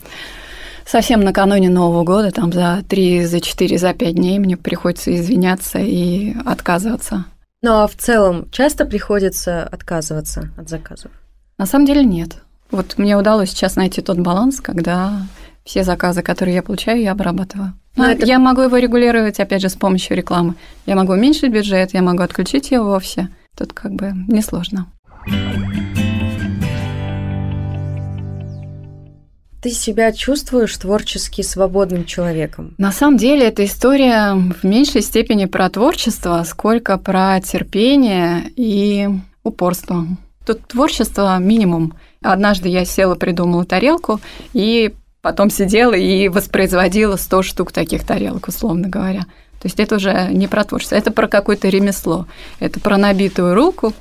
совсем 0.85 1.21
накануне 1.21 1.69
Нового 1.69 2.03
года, 2.03 2.31
там 2.31 2.51
за 2.53 2.83
три, 2.87 3.25
за 3.25 3.41
четыре, 3.41 3.77
за 3.77 3.93
пять 3.93 4.15
дней 4.15 4.39
мне 4.39 4.57
приходится 4.57 5.13
извиняться 5.15 5.79
и 5.79 6.33
отказываться. 6.45 7.25
Ну 7.61 7.71
а 7.81 7.87
в 7.87 7.95
целом 7.95 8.49
часто 8.51 8.85
приходится 8.85 9.63
отказываться 9.63 10.49
от 10.57 10.69
заказов? 10.69 11.11
На 11.57 11.65
самом 11.65 11.85
деле 11.85 12.03
нет. 12.03 12.37
Вот 12.71 12.97
мне 12.97 13.17
удалось 13.17 13.49
сейчас 13.49 13.75
найти 13.75 14.01
тот 14.01 14.19
баланс, 14.19 14.59
когда 14.61 15.21
все 15.65 15.83
заказы, 15.83 16.21
которые 16.21 16.55
я 16.55 16.63
получаю, 16.63 17.01
я 17.01 17.11
обрабатываю. 17.13 17.73
Но 17.95 18.03
Но 18.03 18.11
это- 18.11 18.25
Я 18.25 18.37
могу 18.39 18.61
его 18.61 18.77
регулировать, 18.77 19.39
опять 19.39 19.61
же, 19.61 19.69
с 19.69 19.73
помощью 19.75 20.15
рекламы. 20.15 20.53
Я 20.85 20.95
могу 20.95 21.13
уменьшить 21.13 21.51
бюджет, 21.51 21.93
я 21.93 22.01
могу 22.03 22.21
отключить 22.21 22.69
его 22.71 22.85
вовсе. 22.85 23.29
Тут 23.57 23.73
как 23.73 23.93
бы 23.93 24.13
несложно. 24.27 24.87
Ты 29.61 29.71
себя 29.71 30.11
чувствуешь 30.11 30.77
творчески 30.77 31.41
свободным 31.41 32.05
человеком? 32.05 32.75
На 32.77 32.91
самом 32.91 33.17
деле 33.17 33.47
эта 33.47 33.65
история 33.65 34.35
в 34.35 34.63
меньшей 34.63 35.01
степени 35.01 35.45
про 35.45 35.69
творчество, 35.69 36.43
сколько 36.47 36.97
про 36.97 37.41
терпение 37.41 38.43
и 38.55 39.09
упорство. 39.43 40.05
Тут 40.45 40.67
творчество 40.67 41.37
минимум. 41.39 41.95
Однажды 42.21 42.69
я 42.69 42.85
села, 42.85 43.15
придумала 43.15 43.65
тарелку 43.65 44.21
и 44.53 44.93
потом 45.21 45.49
сидела 45.49 45.93
и 45.93 46.29
воспроизводила 46.29 47.15
100 47.15 47.41
штук 47.41 47.71
таких 47.71 48.05
тарелок, 48.05 48.47
условно 48.47 48.87
говоря. 48.87 49.25
То 49.61 49.65
есть 49.65 49.79
это 49.79 49.95
уже 49.95 50.27
не 50.31 50.47
про 50.47 50.63
творчество, 50.63 50.95
это 50.95 51.11
про 51.11 51.27
какое-то 51.27 51.67
ремесло, 51.69 52.27
это 52.59 52.79
про 52.79 52.97
набитую 52.97 53.55
руку 53.55 53.93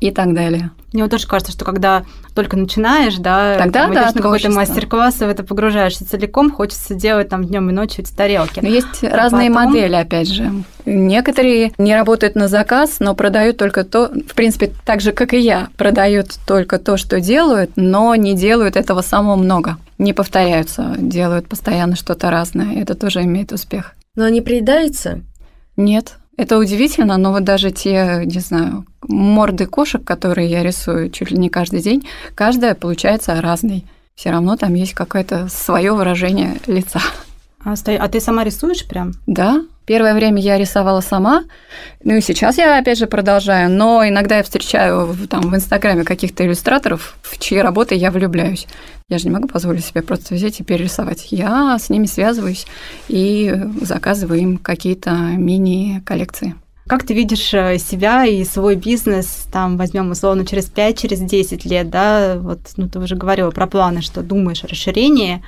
и 0.00 0.10
так 0.10 0.34
далее. 0.34 0.70
Мне 0.92 1.02
вот 1.04 1.10
тоже 1.12 1.28
кажется, 1.28 1.52
что 1.52 1.64
когда 1.64 2.04
только 2.34 2.56
начинаешь, 2.56 3.16
да, 3.16 3.56
Тогда 3.56 3.84
там 3.84 3.94
да, 3.94 4.06
на 4.06 4.12
какой-то 4.12 4.50
мастер-класс, 4.50 5.16
в 5.16 5.22
это 5.22 5.44
погружаешься 5.44 6.08
целиком, 6.08 6.50
хочется 6.50 6.94
делать 6.94 7.28
там 7.28 7.44
днем 7.44 7.70
и 7.70 7.72
ночью 7.72 8.02
эти 8.04 8.12
тарелки. 8.12 8.60
Но 8.60 8.68
есть 8.68 9.04
А 9.04 9.10
разные 9.16 9.48
потом- 9.50 9.66
модели, 9.72 9.94
опять 9.94 10.28
же. 10.28 10.52
Некоторые 10.86 11.72
не 11.78 11.94
работают 11.94 12.34
на 12.34 12.48
заказ, 12.48 12.96
но 12.98 13.14
продают 13.14 13.58
только 13.58 13.84
то, 13.84 14.08
в 14.08 14.34
принципе, 14.34 14.72
так 14.84 15.00
же, 15.00 15.12
как 15.12 15.34
и 15.34 15.38
я, 15.38 15.68
продают 15.76 16.28
только 16.46 16.78
то, 16.78 16.96
что 16.96 17.20
делают, 17.20 17.72
но 17.76 18.14
не 18.14 18.34
делают 18.34 18.76
этого 18.76 19.02
самого 19.02 19.36
много. 19.36 19.76
Не 19.98 20.12
повторяются, 20.12 20.94
делают 20.98 21.48
постоянно 21.48 21.96
что-то 21.96 22.30
разное. 22.30 22.80
Это 22.82 22.94
тоже 22.94 23.22
имеет 23.22 23.52
успех. 23.52 23.95
Но 24.16 24.28
не 24.28 24.40
приедается? 24.40 25.22
Нет. 25.76 26.16
Это 26.36 26.58
удивительно, 26.58 27.16
но 27.16 27.32
вот 27.32 27.44
даже 27.44 27.70
те, 27.70 28.22
не 28.24 28.40
знаю, 28.40 28.84
морды 29.02 29.66
кошек, 29.66 30.04
которые 30.04 30.50
я 30.50 30.62
рисую 30.62 31.10
чуть 31.10 31.30
ли 31.30 31.38
не 31.38 31.48
каждый 31.48 31.80
день, 31.80 32.06
каждая 32.34 32.74
получается 32.74 33.40
разной. 33.40 33.86
Все 34.14 34.30
равно 34.30 34.56
там 34.56 34.74
есть 34.74 34.94
какое-то 34.94 35.48
свое 35.48 35.92
выражение 35.92 36.58
лица. 36.66 37.00
А, 37.64 37.74
а 37.74 38.08
ты 38.08 38.20
сама 38.20 38.44
рисуешь 38.44 38.86
прям? 38.86 39.12
Да, 39.26 39.64
первое 39.86 40.14
время 40.14 40.40
я 40.42 40.58
рисовала 40.58 41.00
сама, 41.00 41.44
ну 42.04 42.14
и 42.16 42.20
сейчас 42.20 42.58
я 42.58 42.78
опять 42.78 42.98
же 42.98 43.06
продолжаю, 43.06 43.70
но 43.70 44.06
иногда 44.06 44.36
я 44.38 44.42
встречаю 44.42 45.06
в- 45.06 45.26
там 45.28 45.42
в 45.42 45.54
Инстаграме 45.54 46.04
каких-то 46.04 46.44
иллюстраторов, 46.44 47.16
в 47.22 47.38
чьи 47.38 47.58
работы 47.58 47.94
я 47.94 48.10
влюбляюсь. 48.10 48.66
Я 49.08 49.18
же 49.18 49.24
не 49.26 49.30
могу 49.30 49.46
позволить 49.48 49.84
себе 49.84 50.02
просто 50.02 50.34
взять 50.34 50.58
и 50.60 50.64
перерисовать. 50.64 51.28
Я 51.30 51.78
с 51.78 51.88
ними 51.90 52.06
связываюсь 52.06 52.66
и 53.08 53.54
заказываю 53.80 54.40
им 54.40 54.58
какие-то 54.58 55.12
мини-коллекции. 55.70 56.54
Как 56.88 57.04
ты 57.04 57.14
видишь 57.14 57.52
э, 57.52 57.78
себя 57.78 58.24
и 58.26 58.44
свой 58.44 58.76
бизнес, 58.76 59.46
там, 59.52 59.76
возьмем 59.76 60.12
условно, 60.12 60.46
через 60.46 60.66
5, 60.66 60.96
через 60.98 61.18
10 61.20 61.64
лет, 61.64 61.90
да, 61.90 62.36
вот, 62.38 62.60
ну, 62.76 62.88
ты 62.88 63.00
уже 63.00 63.16
говорила 63.16 63.50
про 63.50 63.66
планы, 63.66 64.02
что 64.02 64.22
думаешь 64.22 64.62
о 64.62 64.68
расширении, 64.68 65.42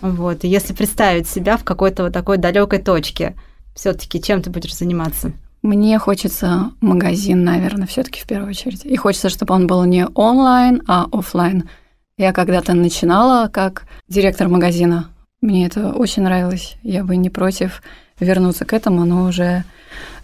вот, 0.00 0.44
и 0.44 0.48
если 0.48 0.72
представить 0.72 1.28
себя 1.28 1.58
в 1.58 1.64
какой-то 1.64 2.04
вот 2.04 2.14
такой 2.14 2.38
далекой 2.38 2.78
точке, 2.78 3.34
все 3.78 3.92
таки 3.92 4.20
чем 4.20 4.42
ты 4.42 4.50
будешь 4.50 4.74
заниматься? 4.74 5.32
Мне 5.62 5.98
хочется 6.00 6.72
магазин, 6.80 7.44
наверное, 7.44 7.86
все 7.86 8.02
таки 8.02 8.20
в 8.20 8.26
первую 8.26 8.50
очередь. 8.50 8.84
И 8.84 8.96
хочется, 8.96 9.28
чтобы 9.28 9.54
он 9.54 9.68
был 9.68 9.84
не 9.84 10.06
онлайн, 10.14 10.82
а 10.88 11.06
оффлайн. 11.12 11.68
Я 12.16 12.32
когда-то 12.32 12.74
начинала 12.74 13.48
как 13.48 13.84
директор 14.08 14.48
магазина. 14.48 15.08
Мне 15.40 15.66
это 15.66 15.92
очень 15.92 16.24
нравилось. 16.24 16.74
Я 16.82 17.04
бы 17.04 17.16
не 17.16 17.30
против 17.30 17.82
вернуться 18.18 18.64
к 18.64 18.72
этому, 18.72 19.04
но 19.04 19.26
уже 19.26 19.62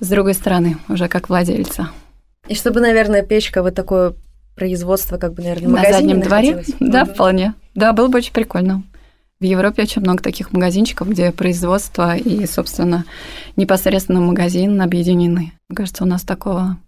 с 0.00 0.08
другой 0.08 0.34
стороны, 0.34 0.78
уже 0.88 1.06
как 1.06 1.28
владельца. 1.28 1.90
И 2.48 2.56
чтобы, 2.56 2.80
наверное, 2.80 3.22
печка 3.22 3.62
вот 3.62 3.76
такое 3.76 4.14
производство, 4.56 5.16
как 5.16 5.34
бы, 5.34 5.42
наверное, 5.44 5.68
в 5.68 5.72
На 5.72 5.92
заднем 5.92 6.20
дворе? 6.20 6.64
Да, 6.80 7.04
вполне. 7.04 7.54
Да, 7.76 7.92
было 7.92 8.08
бы 8.08 8.18
очень 8.18 8.32
прикольно. 8.32 8.82
В 9.44 9.46
Европе 9.46 9.82
очень 9.82 10.00
много 10.00 10.22
таких 10.22 10.52
магазинчиков, 10.52 11.06
где 11.06 11.30
производство 11.30 12.16
и, 12.16 12.46
собственно, 12.46 13.04
непосредственно 13.56 14.22
магазин 14.22 14.80
объединены. 14.80 15.52
Мне 15.68 15.76
кажется, 15.76 16.02
у 16.02 16.06
нас 16.06 16.22
такого 16.22 16.78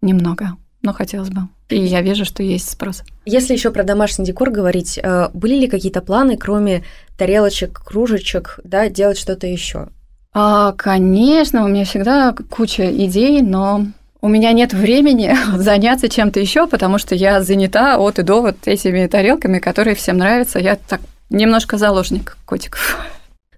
немного, 0.00 0.52
но 0.80 0.94
хотелось 0.94 1.28
бы. 1.28 1.42
И 1.68 1.78
я 1.78 2.00
вижу, 2.00 2.24
что 2.24 2.42
есть 2.42 2.70
спрос. 2.70 3.02
Если 3.26 3.52
еще 3.52 3.70
про 3.70 3.84
домашний 3.84 4.24
декор 4.24 4.48
говорить, 4.48 4.98
э, 4.98 5.28
были 5.34 5.56
ли 5.56 5.68
какие-то 5.68 6.00
планы, 6.00 6.38
кроме 6.38 6.84
тарелочек, 7.18 7.82
кружечек, 7.84 8.60
да, 8.64 8.88
делать 8.88 9.18
что-то 9.18 9.46
еще? 9.46 9.88
А, 10.32 10.72
конечно, 10.72 11.66
у 11.66 11.68
меня 11.68 11.84
всегда 11.84 12.34
куча 12.48 12.90
идей, 12.96 13.42
но 13.42 13.88
у 14.22 14.28
меня 14.28 14.52
нет 14.52 14.72
времени 14.72 15.36
заняться 15.58 16.08
чем-то 16.08 16.40
еще, 16.40 16.66
потому 16.66 16.96
что 16.96 17.14
я 17.14 17.42
занята 17.42 17.98
от 17.98 18.18
и 18.18 18.22
до 18.22 18.40
вот 18.40 18.56
этими 18.64 19.06
тарелками, 19.06 19.58
которые 19.58 19.94
всем 19.94 20.16
нравятся. 20.16 20.58
Я 20.58 20.76
так 20.76 21.02
немножко 21.30 21.78
заложник 21.78 22.36
котиков. 22.44 22.98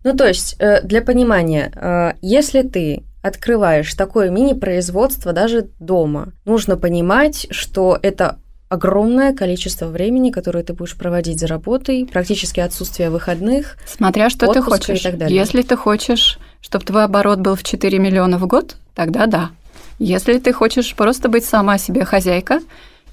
Ну, 0.04 0.16
то 0.16 0.28
есть, 0.28 0.54
э, 0.61 0.81
для 0.83 1.02
понимания, 1.02 1.72
э, 1.74 2.12
если 2.22 2.62
ты 2.62 3.02
открываешь 3.20 3.92
такое 3.94 4.31
мини-производство 4.31 5.33
даже 5.33 5.70
дома, 5.81 6.33
нужно 6.44 6.76
понимать, 6.76 7.48
что 7.50 7.98
это 8.00 8.38
огромное 8.68 9.35
количество 9.35 9.87
времени, 9.87 10.31
которое 10.31 10.62
ты 10.62 10.72
будешь 10.72 10.96
проводить 10.96 11.40
за 11.40 11.46
работой, 11.46 12.07
практически 12.11 12.61
отсутствие 12.61 13.11
выходных. 13.11 13.76
Смотря 13.87 14.31
что 14.31 14.52
ты 14.52 14.61
хочешь. 14.62 15.00
И 15.00 15.02
так 15.02 15.18
далее. 15.18 15.37
Если 15.37 15.62
ты 15.62 15.76
хочешь, 15.76 16.38
чтобы 16.61 16.85
твой 16.85 17.04
оборот 17.04 17.40
был 17.40 17.57
в 17.57 17.64
4 17.64 17.98
миллиона 17.98 18.38
в 18.38 18.46
год, 18.46 18.76
тогда 18.94 19.26
да. 19.26 19.50
Если 19.98 20.38
ты 20.38 20.52
хочешь 20.52 20.94
просто 20.94 21.28
быть 21.28 21.44
сама 21.44 21.78
себе 21.78 22.04
хозяйка, 22.04 22.61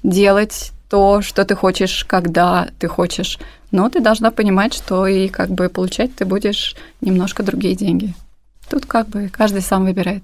делать 0.02 0.72
то, 0.88 1.22
что 1.22 1.44
ты 1.44 1.54
хочешь, 1.54 2.04
когда 2.04 2.68
ты 2.78 2.88
хочешь, 2.88 3.38
но 3.70 3.88
ты 3.88 4.00
должна 4.00 4.30
понимать, 4.30 4.74
что 4.74 5.06
и 5.06 5.28
как 5.28 5.50
бы 5.50 5.68
получать 5.68 6.14
ты 6.14 6.24
будешь 6.24 6.76
немножко 7.00 7.42
другие 7.42 7.74
деньги. 7.74 8.14
Тут 8.70 8.86
как 8.86 9.08
бы 9.08 9.28
каждый 9.28 9.62
сам 9.62 9.84
выбирает. 9.84 10.22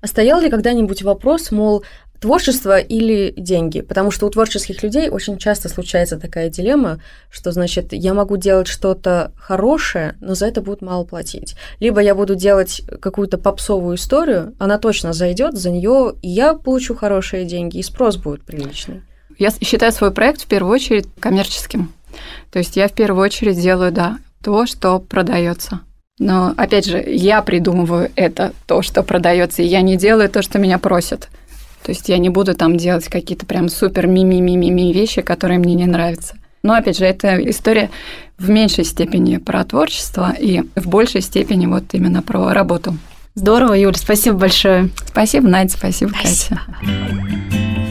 А 0.00 0.06
стоял 0.06 0.40
ли 0.40 0.50
когда-нибудь 0.50 1.02
вопрос, 1.02 1.50
мол, 1.50 1.84
творчество 2.20 2.78
или 2.78 3.32
деньги? 3.36 3.80
Потому 3.80 4.10
что 4.10 4.26
у 4.26 4.30
творческих 4.30 4.82
людей 4.82 5.08
очень 5.08 5.38
часто 5.38 5.68
случается 5.68 6.18
такая 6.18 6.50
дилемма, 6.50 7.00
что, 7.30 7.50
значит, 7.50 7.92
я 7.92 8.12
могу 8.12 8.36
делать 8.36 8.68
что-то 8.68 9.32
хорошее, 9.38 10.16
но 10.20 10.34
за 10.34 10.46
это 10.46 10.60
будут 10.60 10.82
мало 10.82 11.04
платить. 11.04 11.56
Либо 11.80 12.00
я 12.00 12.14
буду 12.14 12.34
делать 12.34 12.82
какую-то 13.00 13.38
попсовую 13.38 13.96
историю, 13.96 14.54
она 14.58 14.78
точно 14.78 15.12
зайдет, 15.12 15.56
за 15.56 15.70
нее 15.70 16.14
я 16.22 16.54
получу 16.54 16.94
хорошие 16.94 17.44
деньги, 17.44 17.78
и 17.78 17.82
спрос 17.82 18.16
будет 18.16 18.42
приличный. 18.42 19.02
Я 19.40 19.50
считаю 19.50 19.90
свой 19.90 20.10
проект 20.10 20.42
в 20.42 20.46
первую 20.46 20.74
очередь 20.74 21.08
коммерческим. 21.18 21.90
То 22.52 22.58
есть 22.58 22.76
я 22.76 22.88
в 22.88 22.92
первую 22.92 23.24
очередь 23.24 23.58
делаю, 23.58 23.90
да, 23.90 24.18
то, 24.44 24.66
что 24.66 24.98
продается. 24.98 25.80
Но 26.18 26.52
опять 26.58 26.84
же, 26.84 27.02
я 27.06 27.40
придумываю 27.40 28.10
это, 28.16 28.52
то, 28.66 28.82
что 28.82 29.02
продается, 29.02 29.62
и 29.62 29.66
я 29.66 29.80
не 29.80 29.96
делаю 29.96 30.28
то, 30.28 30.42
что 30.42 30.58
меня 30.58 30.78
просят. 30.78 31.30
То 31.82 31.92
есть 31.92 32.10
я 32.10 32.18
не 32.18 32.28
буду 32.28 32.54
там 32.54 32.76
делать 32.76 33.08
какие-то 33.08 33.46
прям 33.46 33.70
супер 33.70 34.06
ми-ми-ми-ми 34.06 34.92
вещи, 34.92 35.22
которые 35.22 35.58
мне 35.58 35.74
не 35.74 35.86
нравятся. 35.86 36.36
Но 36.62 36.74
опять 36.74 36.98
же, 36.98 37.06
это 37.06 37.36
история 37.48 37.88
в 38.36 38.50
меньшей 38.50 38.84
степени 38.84 39.38
про 39.38 39.64
творчество 39.64 40.34
и 40.38 40.64
в 40.76 40.86
большей 40.86 41.22
степени 41.22 41.64
вот 41.64 41.84
именно 41.92 42.20
про 42.20 42.52
работу. 42.52 42.94
Здорово, 43.34 43.72
Юля, 43.72 43.96
спасибо 43.96 44.36
большое. 44.36 44.90
Спасибо, 45.06 45.48
Надя, 45.48 45.70
спасибо, 45.70 46.10
спасибо. 46.10 46.60
Катя. 46.66 47.89